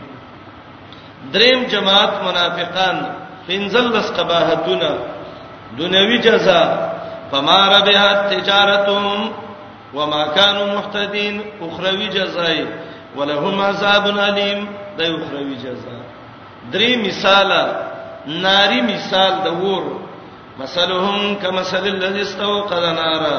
دریم 1.34 1.64
جماعت 1.64 2.14
منافقان 2.24 3.23
پنځلس 3.48 4.08
قباحتونه 4.18 4.92
دنیوي 5.80 6.18
جزاء 6.18 6.68
فما 7.32 7.60
ربحت 7.76 8.20
تجارتهم 8.34 9.32
وما 9.94 10.28
كانوا 10.28 10.68
محتدين 10.78 11.42
اخروی 11.62 12.08
جزاء 12.08 12.66
ولهم 13.18 13.62
عذاب 13.62 14.06
الیم 14.08 14.62
د 14.98 15.02
اخروی 15.02 15.56
جزاء 15.64 16.00
درې 16.74 16.96
مثال 17.08 17.50
ناری 18.46 18.82
مثال 18.82 19.32
د 19.46 19.64
ور 19.64 19.84
مثلهم 20.60 21.36
كمثل 21.42 21.84
الذي 21.96 22.22
استوقد 22.22 22.84
نارا 23.00 23.38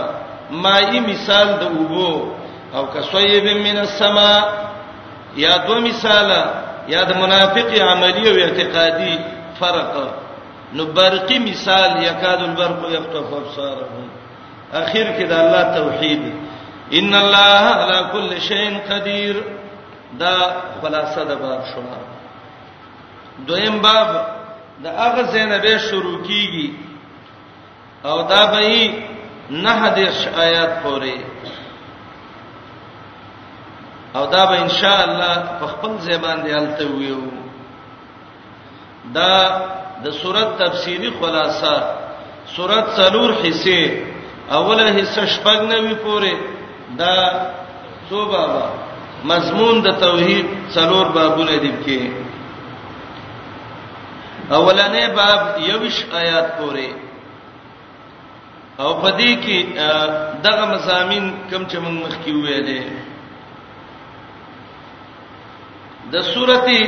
مایي 0.51 1.01
مثال 1.01 1.47
د 1.61 1.79
وبو 1.79 2.33
او 2.75 2.85
کسویب 2.95 3.47
من 3.69 3.77
السما 3.79 4.35
یا 5.37 5.57
دو 5.69 5.81
مثال 5.81 6.31
یا 6.89 7.03
د 7.05 7.17
منافق 7.21 7.71
عملی 7.91 8.29
او 8.31 8.37
اعتقادی 8.45 9.17
فرق 9.61 10.15
نو 10.73 10.85
برقی 10.87 11.39
مثال 11.39 12.03
یکاد 12.03 12.41
البرق 12.43 12.91
یخطف 12.91 13.33
ابصارهم 13.33 14.09
اخر 14.73 15.13
کې 15.19 15.23
د 15.33 15.35
الله 15.41 15.63
توحید 15.79 16.33
ان 17.01 17.13
الله 17.21 17.59
على 17.81 17.99
كل 18.13 18.31
شيء 18.47 18.65
قدير 18.91 19.37
دا 20.23 20.37
خلاصه 20.83 21.21
د 21.31 21.33
باب 21.43 21.61
شو 21.75 21.83
دویم 23.47 23.77
باب 23.83 24.11
د 24.83 24.85
هغه 24.97 25.23
زینبه 25.23 25.75
شروع 25.87 26.19
کیږي 26.25 26.69
او 28.07 28.17
دا 28.35 28.43
به 28.53 28.63
نه 29.51 29.71
حدیث 29.85 30.27
آیات 30.49 30.73
پورې 30.83 31.19
او 34.17 34.25
دا 34.37 34.43
به 34.51 34.57
ان 34.63 34.69
شاء 34.81 35.01
الله 35.07 35.35
په 35.61 35.67
خپل 35.67 35.93
زبان 36.11 36.37
دی 36.45 36.51
الته 36.53 36.85
ویو 36.93 37.23
دا 39.13 39.33
د 40.05 40.11
صورت 40.23 40.59
تفصیلی 40.63 41.11
خلاصہ 41.21 41.75
صورت 42.57 42.85
څلور 42.97 43.31
حصے 43.45 43.81
اوله 44.57 44.87
حصہ 45.01 45.23
شپږ 45.35 45.59
نوي 45.73 45.95
پوره 46.05 46.35
دا 46.99 47.15
څو 48.11 48.25
بابا 48.33 48.67
مضمون 49.31 49.83
د 49.83 49.89
توحید 50.01 50.47
څلور 50.75 51.07
بابونه 51.17 51.57
دي 51.65 51.73
کې 51.85 52.01
اولنې 54.59 55.05
باب 55.17 55.41
یوش 55.71 56.05
آیات 56.23 56.59
پوره 56.59 56.89
او 58.81 58.91
پدې 59.03 59.31
کې 59.45 59.59
دغه 60.47 60.65
مزامین 60.75 61.35
کم 61.51 61.67
چې 61.67 61.77
موږ 61.79 62.07
مخکې 62.07 62.31
ویلې 62.33 62.83
د 66.13 66.21
سورته 66.23 66.81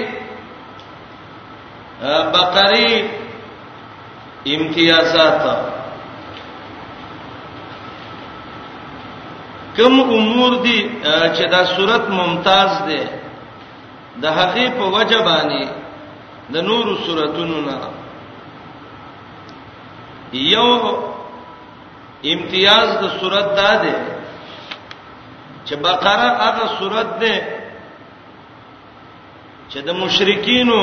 بقری 2.02 3.04
امتیازات 4.56 5.42
کوم 9.76 10.00
امور 10.00 10.56
دي 10.64 10.76
چې 11.36 11.50
دا 11.50 11.64
صورت 11.64 12.08
ممتاز 12.10 12.70
ده 12.88 13.02
د 14.22 14.36
هغه 14.38 14.68
په 14.76 14.84
وجبانی 14.96 15.64
د 16.52 16.56
نورو 16.68 16.94
صورتونو 17.06 17.60
نه 17.64 17.78
یو 20.44 20.70
امتیاز 22.36 22.88
د 23.02 23.20
صورت 23.20 23.52
دا 23.60 23.72
ده 23.82 23.96
چې 25.66 25.74
بقره 25.76 26.28
هغه 26.44 26.72
صورت 26.78 27.08
ده 27.20 27.55
چې 29.70 29.78
د 29.86 29.90
مشرکینو 30.02 30.78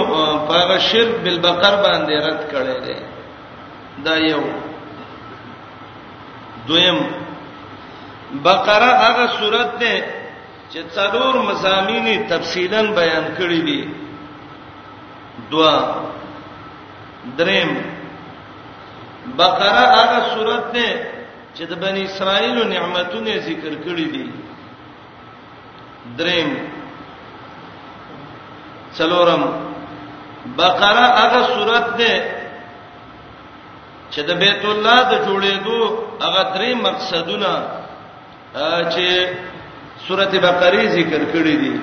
په 0.48 0.78
شرک 0.90 1.14
بالبقر 1.24 1.76
باندې 1.86 2.16
رد 2.28 2.42
کړي 2.52 2.78
دي 2.86 2.98
دا 4.06 4.16
یو 4.32 4.44
دویم 6.68 7.00
بقره 8.48 8.92
هغه 9.06 9.26
سورته 9.40 9.74
ده 9.80 9.96
چې 10.72 10.80
څلور 10.96 11.34
مزامین 11.50 12.20
تفصیلا 12.32 12.82
بیان 13.00 13.26
کړي 13.40 13.60
دي 13.68 13.82
دوا 15.52 15.76
دریم 17.40 17.72
بقره 19.42 19.82
هغه 19.98 20.20
سورته 20.34 20.68
ده 20.76 20.88
چې 21.56 21.64
د 21.72 21.74
بنی 21.84 22.02
اسرائیل 22.10 22.58
نعمتونه 22.76 23.32
ذکر 23.50 23.74
کړي 23.86 24.08
دي 24.14 24.26
دریم 26.20 26.50
څلورم 28.98 29.44
بقره 30.58 31.06
هغه 31.22 31.41
سورته 31.54 31.91
ده 32.00 32.14
چې 34.14 34.22
د 34.30 34.32
بیت 34.44 34.64
الله 34.74 35.00
د 35.12 35.14
جوړېدو 35.28 35.80
هغه 36.24 36.44
درې 36.56 36.72
مقصدونه 36.88 37.52
چې 38.94 39.08
سورته 40.06 40.38
بقره 40.48 40.84
ذکر 40.98 41.22
کړې 41.34 41.56
دي 41.62 41.74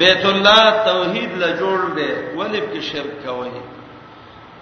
بیت 0.00 0.24
الله 0.34 0.62
توحید 0.90 1.30
لا 1.42 1.50
جوړ 1.60 1.78
دی 1.96 2.10
ولې 2.38 2.60
په 2.70 2.78
شرک 2.90 3.12
کوي 3.26 3.54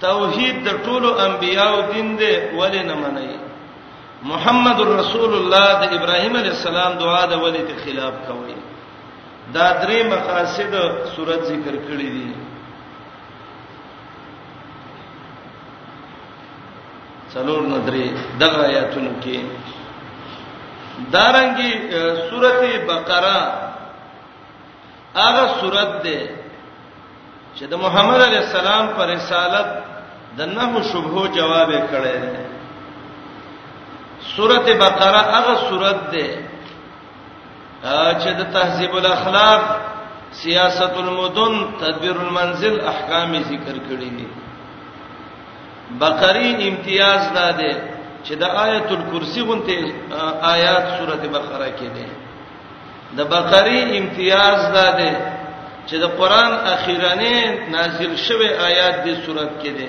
توحید 0.07 0.57
د 0.67 0.71
ټولو 0.87 1.09
انبیانو 1.27 1.81
دین 1.93 2.09
دی 2.17 2.33
ولې 2.59 2.83
نه 2.91 2.95
مني 3.03 3.35
محمد 4.23 4.79
رسول 5.01 5.33
الله 5.41 5.67
د 5.83 5.85
ابراهیم 5.99 6.35
علی 6.37 6.49
السلام 6.57 6.93
دعا 7.03 7.23
د 7.33 7.41
ولې 7.45 7.63
ته 7.69 7.75
خلاف 7.85 8.15
کوي 8.29 8.57
دا 9.55 9.73
درې 9.83 10.03
مقاصد 10.15 10.73
صورت 11.17 11.41
ذکر 11.51 11.75
کړی 11.89 12.11
دي 12.17 12.29
څلور 17.33 17.61
ندرې 17.71 18.07
دغه 18.43 18.59
آیاتونو 18.71 19.13
کې 19.23 19.39
دارنګي 21.15 21.71
سورته 22.31 22.71
بقره 22.91 23.39
هغه 25.15 25.45
سورته 25.61 25.99
ده 26.05 26.21
چې 27.55 27.65
د 27.73 27.75
محمد 27.85 28.21
علی 28.27 28.37
السلام 28.43 28.85
پر 28.97 29.07
رسالت 29.15 29.67
د 30.39 30.41
نهو 30.59 30.79
شبهو 30.91 31.23
جواب 31.39 31.71
کړي 31.91 32.19
سورته 34.37 34.73
بقره 34.85 35.21
هغه 35.37 35.55
سورته 35.69 36.05
ده 36.15 36.27
چې 37.83 38.31
د 38.39 38.53
تهذیب 38.53 38.93
الاخلاق 38.97 39.63
سیاست 40.43 40.95
المدن 40.97 41.71
تدبیر 41.81 42.17
المنزل 42.21 42.81
احکام 42.87 43.33
ذکر 43.43 43.77
کړی 43.89 44.11
دي 44.19 44.27
بقری 46.01 46.69
امتیاز 46.69 47.33
ده 47.35 47.73
چې 48.25 48.35
د 48.37 48.43
آیت 48.45 48.89
الکرسی 48.93 49.41
غونته 49.43 49.95
آیات 50.55 50.85
سورته 50.99 51.29
بقره 51.29 51.69
کې 51.79 51.89
ده 51.97 52.07
د 53.17 53.29
بقری 53.31 53.99
امتیاز 53.99 54.61
ده 54.73 55.17
چې 55.89 55.95
د 56.01 56.05
قران 56.19 56.53
اخیرانه 56.53 57.59
نازل 57.71 58.17
شوی 58.17 58.49
آیات 58.69 59.05
د 59.09 59.23
سورته 59.25 59.51
کې 59.63 59.69
ده 59.79 59.89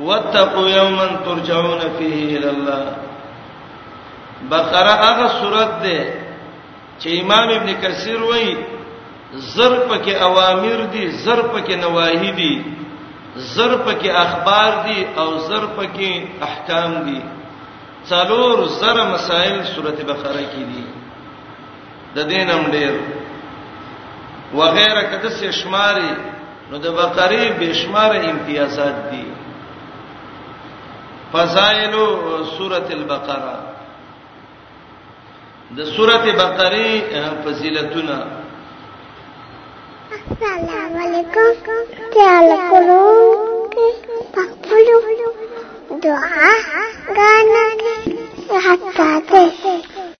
واتقوا 0.00 0.68
یوما 0.68 1.06
ترجعون 1.26 1.80
فیه 1.98 2.36
الی 2.36 2.48
الله 2.48 2.86
بقره 4.50 4.92
هغه 4.92 5.28
سورته 5.28 5.82
ده 5.82 6.25
چې 7.00 7.08
امام 7.22 7.48
ابن 7.56 7.68
کثیر 7.80 8.22
وایي 8.22 8.54
زر 9.54 9.72
پکې 9.88 10.12
اوامر 10.28 10.80
دي 10.92 11.04
زر 11.24 11.40
پکې 11.52 11.74
نواهی 11.84 12.30
دي 12.40 12.52
زر 13.54 13.72
پکې 13.86 14.10
اخبار 14.24 14.72
دي 14.86 14.98
او 15.20 15.28
زر 15.48 15.64
پکې 15.76 16.10
احکام 16.48 16.92
دي 17.06 17.20
څلور 18.10 18.56
زر 18.80 18.96
مسائل 19.14 19.64
سورته 19.74 20.02
بقره 20.12 20.42
کې 20.52 20.62
دي 20.72 20.84
د 22.16 22.28
دینم 22.30 22.62
ډېر 22.74 22.92
وغیرہ 24.60 25.02
کده 25.12 25.30
سه 25.38 25.50
شماري 25.50 26.12
نو 26.70 26.76
د 26.84 26.94
بقره 27.00 27.42
بشماره 27.60 28.20
امتیازات 28.30 28.98
دي 29.12 29.24
فضائل 31.32 31.94
سورته 32.58 32.92
البقره 32.98 33.75
د 35.74 35.78
سورته 35.96 36.32
بقره 36.40 36.88
فضیلتونه 37.44 38.16
السلام 40.30 40.92
علیکم 41.04 41.48
تعالی 42.16 42.56
کولو 42.70 43.08
پخپلو 44.36 44.98
دعا 46.02 46.50
غانکه 47.16 48.60
حتا 48.68 49.10
ته 49.30 49.95